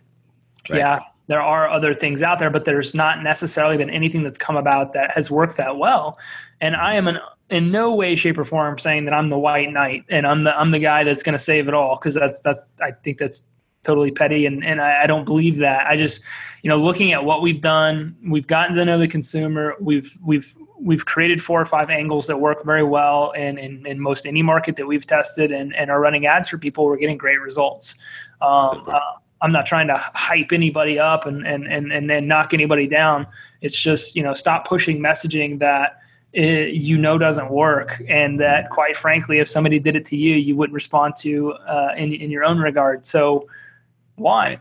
Right. 0.68 0.78
Yeah, 0.78 1.00
there 1.28 1.40
are 1.40 1.68
other 1.68 1.94
things 1.94 2.22
out 2.22 2.38
there, 2.38 2.50
but 2.50 2.64
there's 2.64 2.94
not 2.94 3.22
necessarily 3.22 3.76
been 3.76 3.90
anything 3.90 4.22
that's 4.22 4.38
come 4.38 4.56
about 4.56 4.92
that 4.92 5.10
has 5.12 5.30
worked 5.30 5.56
that 5.56 5.76
well. 5.76 6.18
And 6.60 6.76
I 6.76 6.94
am 6.94 7.08
an, 7.08 7.18
in 7.50 7.70
no 7.70 7.94
way, 7.94 8.14
shape, 8.14 8.38
or 8.38 8.44
form 8.44 8.78
saying 8.78 9.04
that 9.06 9.14
I'm 9.14 9.28
the 9.28 9.38
white 9.38 9.72
knight 9.72 10.04
and 10.08 10.26
I'm 10.26 10.44
the 10.44 10.58
I'm 10.58 10.70
the 10.70 10.78
guy 10.78 11.04
that's 11.04 11.22
going 11.22 11.34
to 11.34 11.38
save 11.38 11.68
it 11.68 11.74
all 11.74 11.96
because 11.96 12.14
that's 12.14 12.40
that's 12.42 12.66
I 12.80 12.92
think 12.92 13.18
that's 13.18 13.46
totally 13.84 14.10
petty 14.10 14.46
and 14.46 14.64
and 14.64 14.80
I, 14.80 15.04
I 15.04 15.06
don't 15.06 15.24
believe 15.24 15.56
that. 15.58 15.86
I 15.86 15.96
just 15.96 16.24
you 16.62 16.70
know 16.70 16.76
looking 16.76 17.12
at 17.12 17.24
what 17.24 17.42
we've 17.42 17.60
done, 17.60 18.16
we've 18.28 18.46
gotten 18.46 18.74
to 18.76 18.84
know 18.84 18.98
the 18.98 19.08
consumer. 19.08 19.74
We've 19.80 20.16
we've 20.24 20.54
we've 20.78 21.06
created 21.06 21.42
four 21.42 21.60
or 21.60 21.64
five 21.64 21.90
angles 21.90 22.26
that 22.26 22.38
work 22.38 22.64
very 22.64 22.84
well 22.84 23.30
in, 23.32 23.58
in, 23.58 23.86
in, 23.86 23.98
most 23.98 24.26
any 24.26 24.42
market 24.42 24.76
that 24.76 24.86
we've 24.86 25.06
tested 25.06 25.50
and, 25.50 25.74
and 25.74 25.90
are 25.90 26.00
running 26.00 26.26
ads 26.26 26.48
for 26.48 26.58
people. 26.58 26.84
We're 26.84 26.98
getting 26.98 27.16
great 27.16 27.40
results. 27.40 27.96
Um, 28.42 28.84
uh, 28.86 29.00
I'm 29.42 29.52
not 29.52 29.66
trying 29.66 29.88
to 29.88 29.96
hype 29.96 30.52
anybody 30.52 30.98
up 30.98 31.26
and, 31.26 31.46
and, 31.46 31.66
and, 31.66 31.92
and 31.92 32.08
then 32.08 32.26
knock 32.26 32.54
anybody 32.54 32.86
down. 32.86 33.26
It's 33.60 33.80
just, 33.80 34.16
you 34.16 34.22
know, 34.22 34.32
stop 34.32 34.66
pushing 34.66 34.98
messaging 34.98 35.58
that 35.58 35.98
it, 36.32 36.74
you 36.74 36.96
know 36.96 37.18
doesn't 37.18 37.50
work. 37.50 38.02
And 38.08 38.40
that 38.40 38.70
quite 38.70 38.96
frankly, 38.96 39.38
if 39.38 39.48
somebody 39.48 39.78
did 39.78 39.94
it 39.96 40.04
to 40.06 40.16
you, 40.16 40.36
you 40.36 40.56
wouldn't 40.56 40.74
respond 40.74 41.16
to 41.18 41.52
uh, 41.52 41.94
in, 41.96 42.12
in 42.14 42.30
your 42.30 42.44
own 42.44 42.58
regard. 42.58 43.04
So 43.04 43.46
why, 44.16 44.58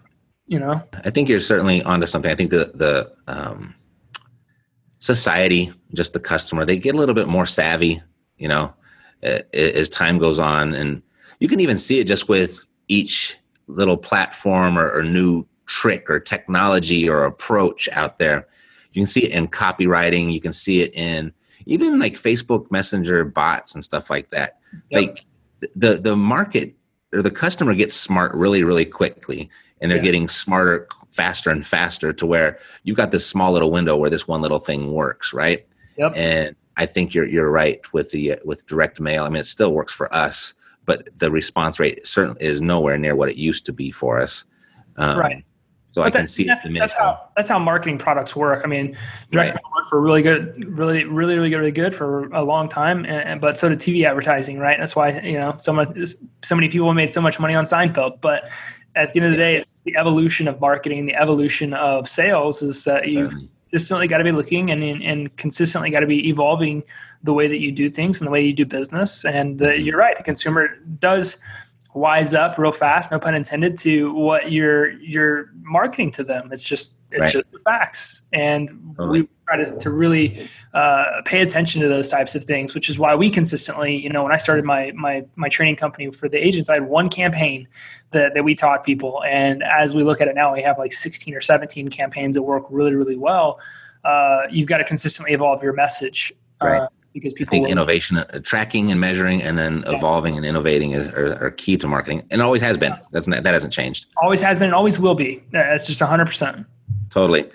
you 0.47 0.59
know? 0.59 0.81
I 1.03 1.09
think 1.09 1.29
you're 1.29 1.39
certainly 1.39 1.81
onto 1.83 2.05
something. 2.05 2.29
I 2.29 2.35
think 2.35 2.51
the, 2.51 2.71
the, 2.73 3.13
um, 3.27 3.75
society, 4.99 5.71
just 5.93 6.13
the 6.13 6.19
customer, 6.19 6.65
they 6.65 6.77
get 6.77 6.95
a 6.95 6.97
little 6.97 7.15
bit 7.15 7.27
more 7.27 7.45
savvy, 7.45 8.01
you 8.37 8.47
know, 8.47 8.73
as 9.21 9.87
time 9.87 10.17
goes 10.17 10.39
on. 10.39 10.73
And 10.73 11.01
you 11.39 11.47
can 11.47 11.59
even 11.59 11.77
see 11.77 11.99
it 11.99 12.07
just 12.07 12.27
with 12.27 12.65
each 12.87 13.37
little 13.67 13.97
platform 13.97 14.77
or, 14.77 14.91
or 14.91 15.03
new 15.03 15.45
trick 15.65 16.09
or 16.09 16.19
technology 16.19 17.09
or 17.09 17.25
approach 17.25 17.89
out 17.91 18.19
there. 18.19 18.47
You 18.93 19.01
can 19.01 19.07
see 19.07 19.25
it 19.25 19.31
in 19.31 19.47
copywriting. 19.47 20.31
You 20.31 20.41
can 20.41 20.53
see 20.53 20.81
it 20.81 20.93
in 20.93 21.33
even 21.65 21.99
like 21.99 22.13
Facebook 22.13 22.69
Messenger 22.71 23.25
bots 23.25 23.73
and 23.73 23.83
stuff 23.83 24.09
like 24.09 24.29
that. 24.29 24.59
Yep. 24.89 25.01
Like 25.01 25.25
the 25.75 25.95
the 25.95 26.15
market 26.15 26.75
or 27.13 27.21
the 27.21 27.31
customer 27.31 27.73
gets 27.73 27.93
smart 27.93 28.33
really 28.35 28.63
really 28.63 28.85
quickly, 28.85 29.49
and 29.81 29.89
they're 29.89 29.97
yeah. 29.97 30.03
getting 30.03 30.27
smarter 30.27 30.87
faster 31.11 31.49
and 31.49 31.65
faster 31.65 32.11
to 32.13 32.25
where 32.25 32.59
you've 32.83 32.97
got 32.97 33.11
this 33.11 33.25
small 33.25 33.53
little 33.53 33.71
window 33.71 33.95
where 33.95 34.09
this 34.09 34.27
one 34.27 34.41
little 34.41 34.59
thing 34.59 34.91
works, 34.91 35.33
right? 35.33 35.65
Yep. 35.97 36.13
And 36.15 36.55
I 36.77 36.85
think 36.85 37.13
you're 37.13 37.25
you're 37.25 37.49
right 37.49 37.81
with 37.93 38.11
the 38.11 38.39
with 38.43 38.67
direct 38.67 38.99
mail. 38.99 39.23
I 39.23 39.29
mean, 39.29 39.39
it 39.39 39.45
still 39.45 39.73
works 39.73 39.93
for 39.93 40.13
us, 40.13 40.53
but 40.85 41.09
the 41.17 41.31
response 41.31 41.79
rate 41.79 42.05
certainly 42.05 42.43
is 42.43 42.61
nowhere 42.61 42.97
near 42.97 43.15
what 43.15 43.29
it 43.29 43.37
used 43.37 43.65
to 43.65 43.73
be 43.73 43.91
for 43.91 44.19
us. 44.19 44.45
Um, 44.97 45.17
right. 45.17 45.45
So 45.91 46.01
but 46.01 46.13
I 46.13 46.17
can 46.17 46.27
see 46.27 46.43
that, 46.43 46.61
that's 46.77 46.97
how 46.97 47.29
that's 47.37 47.47
how 47.47 47.57
marketing 47.57 47.97
products 47.97 48.35
work. 48.35 48.65
I 48.65 48.67
mean, 48.67 48.97
direct 49.31 49.51
right. 49.51 49.63
worked 49.73 49.87
for 49.89 50.01
really 50.01 50.21
good, 50.21 50.77
really, 50.77 51.05
really, 51.05 51.35
really 51.35 51.49
good, 51.49 51.59
really 51.59 51.71
good 51.71 51.95
for 51.95 52.25
a 52.33 52.43
long 52.43 52.67
time. 52.67 53.05
And, 53.05 53.39
but 53.39 53.57
so 53.57 53.69
did 53.69 53.79
TV 53.79 54.05
advertising, 54.05 54.59
right? 54.59 54.77
That's 54.77 54.93
why 54.93 55.21
you 55.21 55.39
know 55.39 55.55
so 55.57 55.71
much, 55.71 55.97
so 56.43 56.53
many 56.53 56.67
people 56.67 56.93
made 56.93 57.13
so 57.13 57.21
much 57.21 57.39
money 57.39 57.55
on 57.55 57.63
Seinfeld. 57.63 58.19
But 58.19 58.49
at 58.95 59.13
the 59.13 59.21
end 59.21 59.27
of 59.27 59.31
the 59.31 59.37
day, 59.37 59.55
it's 59.55 59.71
the 59.85 59.95
evolution 59.95 60.49
of 60.49 60.59
marketing, 60.59 61.05
the 61.05 61.15
evolution 61.15 61.73
of 61.73 62.09
sales 62.09 62.61
is 62.61 62.83
that 62.83 63.07
you've 63.07 63.33
consistently 63.75 64.07
got 64.07 64.19
to 64.19 64.23
be 64.23 64.31
looking 64.31 64.71
and 64.71 64.81
and 65.03 65.35
consistently 65.35 65.89
got 65.89 65.99
to 65.99 66.07
be 66.07 66.29
evolving 66.29 66.81
the 67.23 67.33
way 67.33 67.45
that 67.45 67.59
you 67.59 67.73
do 67.73 67.89
things 67.89 68.21
and 68.21 68.27
the 68.27 68.31
way 68.31 68.41
you 68.41 68.53
do 68.53 68.65
business. 68.65 69.25
And 69.25 69.61
uh, 69.61 69.71
you're 69.71 69.97
right, 69.97 70.15
the 70.15 70.23
consumer 70.23 70.77
does 70.99 71.37
wise 71.93 72.33
up 72.33 72.57
real 72.57 72.71
fast, 72.71 73.11
no 73.11 73.19
pun 73.19 73.35
intended, 73.35 73.77
to 73.79 74.13
what 74.13 74.49
you're 74.49 74.91
you're 74.91 75.49
marketing 75.61 76.11
to 76.11 76.23
them. 76.23 76.49
It's 76.53 76.63
just 76.63 76.95
it's 77.11 77.23
right. 77.23 77.33
just 77.33 77.51
the 77.51 77.59
facts, 77.59 78.21
and 78.31 78.69
totally. 78.95 79.23
we 79.23 79.27
try 79.45 79.57
to, 79.57 79.77
to 79.77 79.89
really 79.89 80.47
uh, 80.73 81.21
pay 81.25 81.41
attention 81.41 81.81
to 81.81 81.87
those 81.87 82.09
types 82.09 82.35
of 82.35 82.43
things, 82.43 82.73
which 82.73 82.89
is 82.89 82.97
why 82.99 83.15
we 83.15 83.29
consistently, 83.29 83.95
you 83.95 84.09
know, 84.09 84.23
when 84.23 84.31
I 84.31 84.37
started 84.37 84.65
my 84.65 84.91
my 84.93 85.25
my 85.35 85.49
training 85.49 85.75
company 85.75 86.11
for 86.11 86.27
the 86.27 86.43
agents, 86.43 86.69
I 86.69 86.75
had 86.75 86.87
one 86.87 87.09
campaign 87.09 87.67
that 88.11 88.33
that 88.33 88.43
we 88.43 88.55
taught 88.55 88.83
people, 88.83 89.23
and 89.23 89.63
as 89.63 89.95
we 89.95 90.03
look 90.03 90.21
at 90.21 90.27
it 90.27 90.35
now, 90.35 90.53
we 90.53 90.61
have 90.61 90.77
like 90.77 90.93
16 90.93 91.33
or 91.33 91.41
17 91.41 91.89
campaigns 91.89 92.35
that 92.35 92.43
work 92.43 92.65
really 92.69 92.95
really 92.95 93.17
well. 93.17 93.59
Uh, 94.03 94.43
you've 94.51 94.67
got 94.67 94.77
to 94.77 94.83
consistently 94.83 95.33
evolve 95.33 95.63
your 95.63 95.73
message. 95.73 96.33
Right. 96.61 96.81
Uh, 96.81 96.87
because 97.13 97.31
people 97.31 97.55
I 97.55 97.59
think 97.59 97.69
innovation, 97.69 98.17
uh, 98.17 98.25
tracking 98.43 98.91
and 98.91 98.99
measuring, 98.99 99.41
and 99.41 99.57
then 99.57 99.83
yeah. 99.87 99.95
evolving 99.95 100.35
and 100.35 100.45
innovating 100.45 100.91
is, 100.91 101.07
are, 101.07 101.45
are, 101.45 101.51
key 101.51 101.77
to 101.77 101.87
marketing, 101.87 102.27
and 102.29 102.41
always 102.41 102.61
has 102.61 102.77
been. 102.77 102.93
That's 103.11 103.25
not, 103.25 103.41
that 103.41 103.53
hasn't 103.53 103.71
changed. 103.71 104.07
Always 104.21 104.41
has 104.41 104.59
been, 104.59 104.65
and 104.65 104.75
always 104.75 104.99
will 104.99 105.15
be. 105.15 105.41
That's 105.51 105.87
just 105.87 106.01
hundred 106.01 106.25
percent. 106.25 106.67
Totally, 107.09 107.49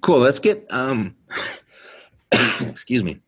cool. 0.00 0.18
Let's 0.18 0.40
get 0.40 0.66
um, 0.70 1.16
excuse 2.60 3.04
me, 3.04 3.20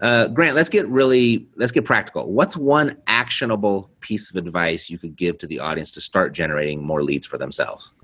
uh, 0.00 0.28
Grant. 0.28 0.54
Let's 0.54 0.68
get 0.68 0.88
really 0.88 1.46
let's 1.56 1.72
get 1.72 1.84
practical. 1.84 2.32
What's 2.32 2.56
one 2.56 2.96
actionable 3.06 3.90
piece 4.00 4.30
of 4.30 4.36
advice 4.36 4.90
you 4.90 4.98
could 4.98 5.16
give 5.16 5.38
to 5.38 5.46
the 5.46 5.60
audience 5.60 5.90
to 5.92 6.00
start 6.00 6.32
generating 6.32 6.82
more 6.82 7.02
leads 7.02 7.26
for 7.26 7.38
themselves? 7.38 7.94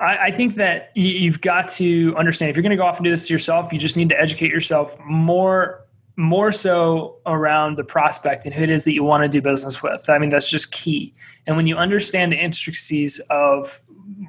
I, 0.00 0.18
I 0.18 0.30
think 0.30 0.54
that 0.54 0.90
you've 0.94 1.40
got 1.40 1.68
to 1.68 2.14
understand 2.16 2.50
if 2.50 2.56
you're 2.56 2.62
going 2.62 2.70
to 2.70 2.76
go 2.76 2.84
off 2.84 2.96
and 2.96 3.04
do 3.04 3.10
this 3.10 3.30
yourself, 3.30 3.72
you 3.72 3.78
just 3.78 3.96
need 3.96 4.08
to 4.08 4.20
educate 4.20 4.50
yourself 4.50 4.96
more 5.00 5.84
more 6.16 6.52
so 6.52 7.16
around 7.26 7.76
the 7.76 7.82
prospect 7.82 8.44
and 8.44 8.54
who 8.54 8.62
it 8.62 8.70
is 8.70 8.84
that 8.84 8.92
you 8.92 9.02
want 9.02 9.24
to 9.24 9.28
do 9.28 9.42
business 9.42 9.82
with. 9.82 10.08
I 10.08 10.18
mean, 10.18 10.28
that's 10.28 10.48
just 10.48 10.70
key. 10.70 11.12
And 11.46 11.56
when 11.56 11.66
you 11.66 11.76
understand 11.76 12.32
the 12.32 12.36
intricacies 12.36 13.18
of 13.30 13.82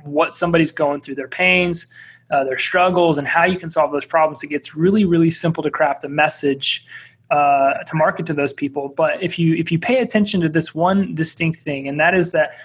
what 0.03 0.33
somebody's 0.33 0.71
going 0.71 1.01
through, 1.01 1.15
their 1.15 1.27
pains, 1.27 1.85
uh, 2.31 2.43
their 2.43 2.57
struggles, 2.57 3.17
and 3.17 3.27
how 3.27 3.45
you 3.45 3.57
can 3.57 3.69
solve 3.69 3.91
those 3.91 4.05
problems, 4.05 4.43
it 4.43 4.47
gets 4.47 4.75
really, 4.75 5.05
really 5.05 5.29
simple 5.29 5.61
to 5.63 5.71
craft 5.71 6.03
a 6.03 6.09
message 6.09 6.85
uh, 7.31 7.83
to 7.83 7.95
market 7.95 8.25
to 8.27 8.33
those 8.33 8.53
people. 8.53 8.89
But 8.89 9.21
if 9.21 9.37
you 9.39 9.55
if 9.55 9.71
you 9.71 9.79
pay 9.79 9.99
attention 9.99 10.41
to 10.41 10.49
this 10.49 10.73
one 10.73 11.15
distinct 11.15 11.59
thing, 11.59 11.87
and 11.87 11.99
that 11.99 12.13
is 12.13 12.31
that 12.31 12.55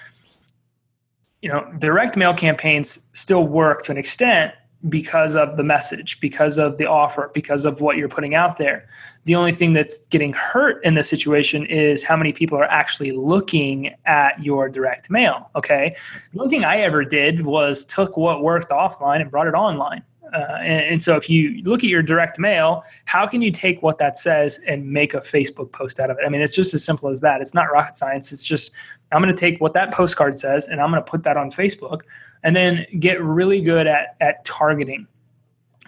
you 1.43 1.49
know, 1.49 1.73
direct 1.79 2.17
mail 2.17 2.35
campaigns 2.35 3.01
still 3.13 3.47
work 3.47 3.83
to 3.83 3.93
an 3.93 3.99
extent 3.99 4.53
because 4.89 5.37
of 5.37 5.57
the 5.57 5.63
message, 5.63 6.21
because 6.21 6.59
of 6.59 6.79
the 6.79 6.87
offer, 6.87 7.31
because 7.35 7.67
of 7.67 7.81
what 7.81 7.97
you're 7.97 8.09
putting 8.09 8.35
out 8.35 8.57
there. 8.57 8.87
The 9.25 9.35
only 9.35 9.53
thing 9.53 9.75
that's 9.75 10.07
getting 10.07 10.33
hurt 10.33 10.83
in 10.85 10.95
this 10.95 11.09
situation 11.09 11.67
is 11.67 12.03
how 12.03 12.17
many 12.17 12.33
people 12.33 12.57
are 12.57 12.65
actually 12.65 13.13
looking 13.13 13.95
at 14.07 14.43
your 14.43 14.71
direct 14.71 15.11
mail. 15.11 15.51
Okay. 15.55 15.95
The 16.33 16.41
only 16.41 16.51
thing 16.51 16.65
I 16.65 16.79
ever 16.79 17.05
did 17.05 17.45
was 17.45 17.85
took 17.85 18.17
what 18.17 18.43
worked 18.43 18.71
offline 18.71 19.21
and 19.21 19.31
brought 19.31 19.47
it 19.47 19.55
online. 19.55 20.03
Uh, 20.33 20.59
and, 20.61 20.85
and, 20.85 21.03
so 21.03 21.17
if 21.17 21.29
you 21.29 21.61
look 21.65 21.83
at 21.83 21.91
your 21.91 22.03
direct 22.03 22.39
mail, 22.39 22.85
how 23.05 23.27
can 23.27 23.43
you 23.43 23.51
take 23.51 23.83
what 23.83 23.99
that 23.99 24.17
says 24.17 24.61
and 24.67 24.87
make 24.87 25.13
a 25.13 25.19
Facebook 25.19 25.73
post 25.73 25.99
out 25.99 26.09
of 26.09 26.19
it? 26.19 26.25
I 26.25 26.29
mean, 26.29 26.41
it's 26.41 26.55
just 26.55 26.73
as 26.73 26.85
simple 26.85 27.09
as 27.09 27.21
that. 27.21 27.41
It's 27.41 27.53
not 27.53 27.71
rocket 27.73 27.97
science. 27.97 28.31
It's 28.31 28.45
just 28.45 28.71
I'm 29.11 29.21
going 29.21 29.35
to 29.35 29.39
take 29.39 29.61
what 29.61 29.75
that 29.75 29.93
postcard 29.93 30.39
says 30.39 30.69
and 30.69 30.81
I'm 30.81 30.91
going 30.91 31.03
to 31.03 31.11
put 31.11 31.25
that 31.25 31.37
on 31.37 31.51
Facebook 31.51 32.03
and 32.43 32.57
then 32.57 32.87
get 32.99 33.23
really 33.23 33.61
good 33.61 33.87
at, 33.87 34.17
at 34.21 34.45
targeting. 34.45 35.07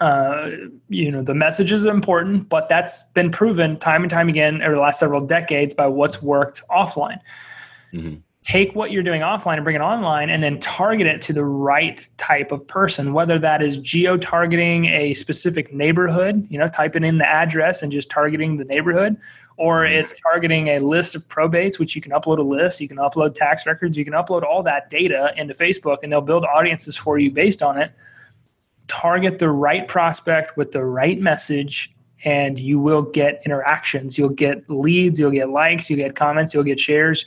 Uh, 0.01 0.51
you 0.89 1.11
know, 1.11 1.23
the 1.23 1.35
message 1.35 1.71
is 1.71 1.85
important, 1.85 2.49
but 2.49 2.69
that's 2.69 3.05
been 3.15 3.31
proven 3.31 3.79
time 3.79 4.03
and 4.03 4.11
time 4.11 4.29
again 4.29 4.61
over 4.63 4.75
the 4.75 4.81
last 4.81 4.99
several 4.99 5.25
decades 5.25 5.75
by 5.75 5.87
what's 5.87 6.21
worked 6.23 6.63
offline. 6.69 7.21
Mm-hmm. 7.93 8.17
Take 8.45 8.75
what 8.75 8.91
you're 8.91 9.05
doing 9.05 9.21
offline 9.21 9.55
and 9.55 9.63
bring 9.63 9.77
it 9.77 9.83
online 9.83 10.29
and 10.29 10.43
then 10.43 10.59
target 10.59 11.07
it 11.07 11.23
to 11.23 11.33
the 11.33 11.45
right 11.45 12.09
type 12.17 12.51
of 12.51 12.67
person, 12.67 13.13
whether 13.13 13.39
that 13.39 13.63
is 13.63 13.79
geo 13.79 14.17
targeting 14.17 14.87
a 14.87 15.15
specific 15.15 15.73
neighborhood, 15.73 16.45
you 16.51 16.59
know, 16.59 16.67
typing 16.67 17.05
in 17.05 17.19
the 17.19 17.29
address 17.29 17.83
and 17.83 17.93
just 17.93 18.11
targeting 18.11 18.57
the 18.57 18.65
neighborhood, 18.65 19.17
or 19.59 19.85
mm-hmm. 19.85 19.95
it's 19.95 20.13
targeting 20.21 20.69
a 20.69 20.81
list 20.81 21.15
of 21.15 21.29
probates, 21.29 21.79
which 21.79 21.95
you 21.95 22.03
can 22.03 22.11
upload 22.11 22.39
a 22.39 22.43
list, 22.43 22.81
you 22.81 22.89
can 22.89 22.97
upload 22.97 23.37
tax 23.37 23.65
records, 23.65 23.97
you 23.97 24.05
can 24.05 24.15
upload 24.15 24.43
all 24.43 24.63
that 24.65 24.91
data 24.91 25.33
into 25.37 25.55
Facebook, 25.55 25.99
and 26.03 26.11
they'll 26.11 26.21
build 26.21 26.45
audiences 26.45 26.97
for 26.97 27.19
you 27.19 27.31
based 27.31 27.63
on 27.63 27.79
it. 27.79 27.93
Target 28.89 29.39
the 29.39 29.51
right 29.51 29.87
prospect 29.87 30.57
with 30.57 30.73
the 30.73 30.85
right 30.85 31.21
message, 31.21 31.95
and 32.25 32.59
you 32.59 32.81
will 32.81 33.03
get 33.03 33.41
interactions. 33.45 34.19
You'll 34.19 34.31
get 34.31 34.69
leads, 34.69 35.21
you'll 35.21 35.31
get 35.31 35.49
likes, 35.49 35.89
you'll 35.89 35.99
get 35.99 36.17
comments, 36.17 36.53
you'll 36.55 36.65
get 36.65 36.81
shares. 36.81 37.27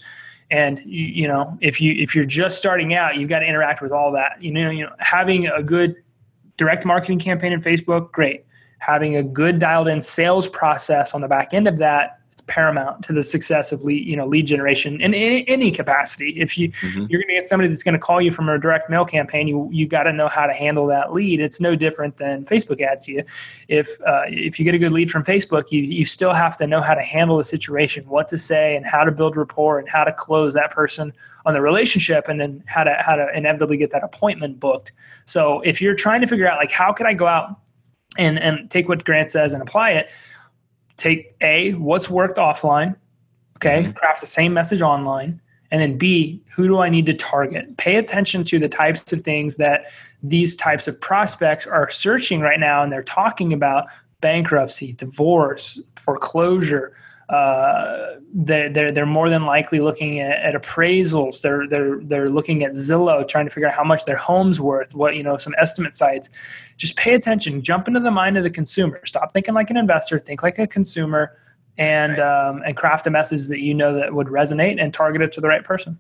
And 0.51 0.79
you, 0.85 1.05
you 1.05 1.27
know, 1.27 1.57
if 1.61 1.81
you 1.81 1.93
if 1.93 2.15
you're 2.15 2.23
just 2.23 2.57
starting 2.57 2.93
out, 2.93 3.17
you've 3.17 3.29
got 3.29 3.39
to 3.39 3.45
interact 3.45 3.81
with 3.81 3.91
all 3.91 4.11
that. 4.11 4.41
You 4.41 4.51
know, 4.51 4.69
you 4.69 4.83
know, 4.83 4.93
having 4.99 5.47
a 5.47 5.63
good 5.63 5.95
direct 6.57 6.85
marketing 6.85 7.19
campaign 7.19 7.51
in 7.51 7.61
Facebook, 7.61 8.11
great 8.11 8.45
having 8.79 9.15
a 9.15 9.23
good 9.23 9.57
dialed 9.59 9.87
in 9.87 10.01
sales 10.01 10.47
process 10.47 11.13
on 11.13 11.21
the 11.21 11.27
back 11.27 11.53
end 11.53 11.67
of 11.67 11.77
that 11.79 12.19
paramount 12.47 13.03
to 13.03 13.13
the 13.13 13.23
success 13.23 13.71
of 13.71 13.83
lead, 13.83 14.05
you 14.05 14.15
know, 14.15 14.25
lead 14.25 14.45
generation 14.45 15.01
in 15.01 15.13
any, 15.13 15.47
any 15.47 15.71
capacity. 15.71 16.39
If 16.39 16.57
you 16.57 16.69
mm-hmm. 16.69 17.05
you're 17.09 17.21
going 17.21 17.27
to 17.27 17.33
get 17.33 17.43
somebody 17.43 17.69
that's 17.69 17.83
going 17.83 17.93
to 17.93 17.99
call 17.99 18.21
you 18.21 18.31
from 18.31 18.49
a 18.49 18.59
direct 18.59 18.89
mail 18.89 19.05
campaign, 19.05 19.47
you 19.47 19.69
you 19.71 19.87
got 19.87 20.03
to 20.03 20.13
know 20.13 20.27
how 20.27 20.45
to 20.45 20.53
handle 20.53 20.85
that 20.87 21.13
lead. 21.13 21.39
It's 21.39 21.59
no 21.59 21.75
different 21.75 22.17
than 22.17 22.45
Facebook 22.45 22.81
ads. 22.81 23.07
You, 23.07 23.23
if 23.67 23.99
uh, 24.01 24.23
if 24.27 24.59
you 24.59 24.65
get 24.65 24.75
a 24.75 24.77
good 24.77 24.91
lead 24.91 25.09
from 25.09 25.23
Facebook, 25.23 25.71
you 25.71 25.81
you 25.81 26.05
still 26.05 26.33
have 26.33 26.57
to 26.57 26.67
know 26.67 26.81
how 26.81 26.93
to 26.93 27.01
handle 27.01 27.37
the 27.37 27.43
situation, 27.43 28.07
what 28.07 28.27
to 28.29 28.37
say, 28.37 28.75
and 28.75 28.85
how 28.85 29.03
to 29.03 29.11
build 29.11 29.35
rapport, 29.35 29.79
and 29.79 29.89
how 29.89 30.03
to 30.03 30.13
close 30.13 30.53
that 30.53 30.71
person 30.71 31.13
on 31.45 31.53
the 31.53 31.61
relationship, 31.61 32.27
and 32.27 32.39
then 32.39 32.63
how 32.67 32.83
to 32.83 32.95
how 32.99 33.15
to 33.15 33.27
inevitably 33.35 33.77
get 33.77 33.91
that 33.91 34.03
appointment 34.03 34.59
booked. 34.59 34.91
So 35.25 35.61
if 35.61 35.81
you're 35.81 35.95
trying 35.95 36.21
to 36.21 36.27
figure 36.27 36.47
out 36.47 36.57
like 36.57 36.71
how 36.71 36.93
can 36.93 37.07
I 37.07 37.13
go 37.13 37.27
out 37.27 37.59
and 38.17 38.39
and 38.39 38.69
take 38.69 38.87
what 38.87 39.03
Grant 39.03 39.31
says 39.31 39.53
and 39.53 39.61
apply 39.61 39.91
it 39.91 40.09
take 40.97 41.35
A, 41.41 41.73
what's 41.73 42.09
worked 42.09 42.37
offline, 42.37 42.95
okay, 43.57 43.83
mm-hmm. 43.83 43.91
craft 43.93 44.21
the 44.21 44.27
same 44.27 44.53
message 44.53 44.81
online, 44.81 45.41
and 45.71 45.81
then 45.81 45.97
B, 45.97 46.41
who 46.55 46.67
do 46.67 46.79
I 46.79 46.89
need 46.89 47.05
to 47.07 47.13
target? 47.13 47.77
Pay 47.77 47.95
attention 47.95 48.43
to 48.45 48.59
the 48.59 48.69
types 48.69 49.11
of 49.11 49.21
things 49.21 49.57
that 49.57 49.85
these 50.23 50.55
types 50.55 50.87
of 50.87 50.99
prospects 50.99 51.67
are 51.67 51.89
searching 51.89 52.39
right 52.39 52.59
now, 52.59 52.83
and 52.83 52.91
they're 52.91 53.03
talking 53.03 53.53
about 53.53 53.87
bankruptcy, 54.21 54.93
divorce, 54.93 55.79
foreclosure, 55.97 56.95
uh, 57.29 58.17
they're, 58.33 58.69
they're, 58.69 58.91
they're 58.91 59.05
more 59.05 59.29
than 59.29 59.45
likely 59.45 59.79
looking 59.79 60.19
at, 60.19 60.39
at, 60.43 60.61
appraisals. 60.61 61.41
They're, 61.41 61.65
they're, 61.67 61.99
they're 62.01 62.27
looking 62.27 62.63
at 62.63 62.73
Zillow, 62.73 63.27
trying 63.27 63.45
to 63.45 63.51
figure 63.51 63.67
out 63.67 63.73
how 63.73 63.83
much 63.83 64.05
their 64.05 64.15
home's 64.15 64.61
worth, 64.61 64.93
what, 64.93 65.15
you 65.15 65.23
know, 65.23 65.37
some 65.37 65.55
estimate 65.57 65.95
sites. 65.95 66.29
Just 66.77 66.95
pay 66.97 67.15
attention, 67.15 67.63
jump 67.63 67.87
into 67.87 67.99
the 67.99 68.11
mind 68.11 68.37
of 68.37 68.43
the 68.43 68.49
consumer. 68.51 69.01
Stop 69.05 69.33
thinking 69.33 69.55
like 69.55 69.71
an 69.71 69.77
investor, 69.77 70.19
think 70.19 70.43
like 70.43 70.59
a 70.59 70.67
consumer 70.67 71.35
and, 71.77 72.13
right. 72.13 72.47
um, 72.47 72.61
and 72.63 72.77
craft 72.77 73.07
a 73.07 73.09
message 73.09 73.47
that 73.47 73.59
you 73.59 73.73
know 73.73 73.93
that 73.95 74.13
would 74.13 74.27
resonate 74.27 74.79
and 74.79 74.93
target 74.93 75.21
it 75.21 75.31
to 75.33 75.41
the 75.41 75.47
right 75.47 75.63
person. 75.63 75.99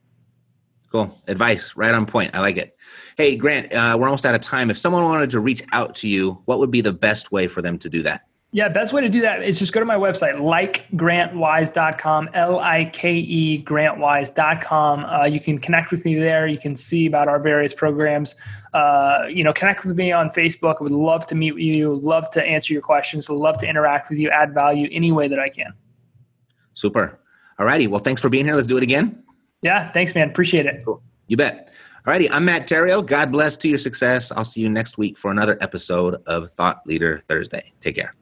Cool 0.91 1.17
advice, 1.27 1.75
right 1.75 1.93
on 1.93 2.05
point. 2.05 2.35
I 2.35 2.39
like 2.39 2.57
it. 2.57 2.77
Hey, 3.17 3.35
Grant, 3.35 3.73
uh, 3.73 3.97
we're 3.99 4.07
almost 4.07 4.25
out 4.25 4.35
of 4.35 4.41
time. 4.41 4.69
If 4.69 4.77
someone 4.77 5.03
wanted 5.03 5.31
to 5.31 5.39
reach 5.39 5.63
out 5.73 5.95
to 5.95 6.07
you, 6.07 6.41
what 6.45 6.59
would 6.59 6.71
be 6.71 6.81
the 6.81 6.93
best 6.93 7.31
way 7.31 7.47
for 7.47 7.61
them 7.61 7.79
to 7.79 7.89
do 7.89 8.03
that? 8.03 8.27
Yeah, 8.55 8.69
best 8.69 8.93
way 8.93 9.01
to 9.01 9.09
do 9.09 9.19
that 9.19 9.43
is 9.43 9.59
just 9.59 9.73
go 9.73 9.81
to 9.81 9.85
my 9.85 9.97
website, 9.97 10.35
likegrantwise.com, 10.35 12.29
L 12.33 12.59
I 12.59 12.85
K 12.85 13.17
E 13.17 13.61
grantwise.com. 13.61 15.03
Uh, 15.03 15.25
you 15.25 15.41
can 15.41 15.59
connect 15.59 15.91
with 15.91 16.05
me 16.05 16.15
there. 16.15 16.47
You 16.47 16.57
can 16.57 16.73
see 16.73 17.05
about 17.05 17.27
our 17.27 17.37
various 17.37 17.73
programs. 17.73 18.35
Uh, 18.73 19.25
you 19.29 19.43
know, 19.43 19.51
connect 19.51 19.83
with 19.85 19.97
me 19.97 20.13
on 20.13 20.29
Facebook. 20.29 20.77
I 20.79 20.83
would 20.83 20.93
love 20.93 21.27
to 21.27 21.35
meet 21.35 21.51
with 21.51 21.63
you, 21.63 21.95
love 21.95 22.29
to 22.29 22.41
answer 22.41 22.71
your 22.71 22.81
questions, 22.81 23.29
love 23.29 23.57
to 23.57 23.67
interact 23.67 24.09
with 24.09 24.19
you, 24.19 24.29
add 24.29 24.53
value 24.53 24.87
any 24.89 25.11
way 25.11 25.27
that 25.27 25.37
I 25.37 25.49
can. 25.49 25.73
Super. 26.75 27.19
All 27.59 27.65
righty. 27.65 27.87
Well, 27.87 27.99
thanks 27.99 28.21
for 28.21 28.29
being 28.29 28.45
here. 28.45 28.55
Let's 28.55 28.67
do 28.67 28.77
it 28.77 28.83
again. 28.83 29.21
Yeah, 29.63 29.89
thanks, 29.89 30.15
man. 30.15 30.29
Appreciate 30.29 30.65
it. 30.65 30.81
Cool. 30.85 31.03
You 31.27 31.35
bet. 31.35 31.73
All 32.07 32.13
righty. 32.13 32.29
I'm 32.29 32.45
Matt 32.45 32.69
Theriault. 32.69 33.07
God 33.07 33.33
bless 33.33 33.57
to 33.57 33.67
your 33.67 33.79
success. 33.79 34.31
I'll 34.31 34.45
see 34.45 34.61
you 34.61 34.69
next 34.69 34.97
week 34.97 35.17
for 35.17 35.29
another 35.29 35.57
episode 35.59 36.21
of 36.25 36.51
Thought 36.51 36.87
Leader 36.87 37.21
Thursday. 37.27 37.73
Take 37.81 37.97
care. 37.97 38.15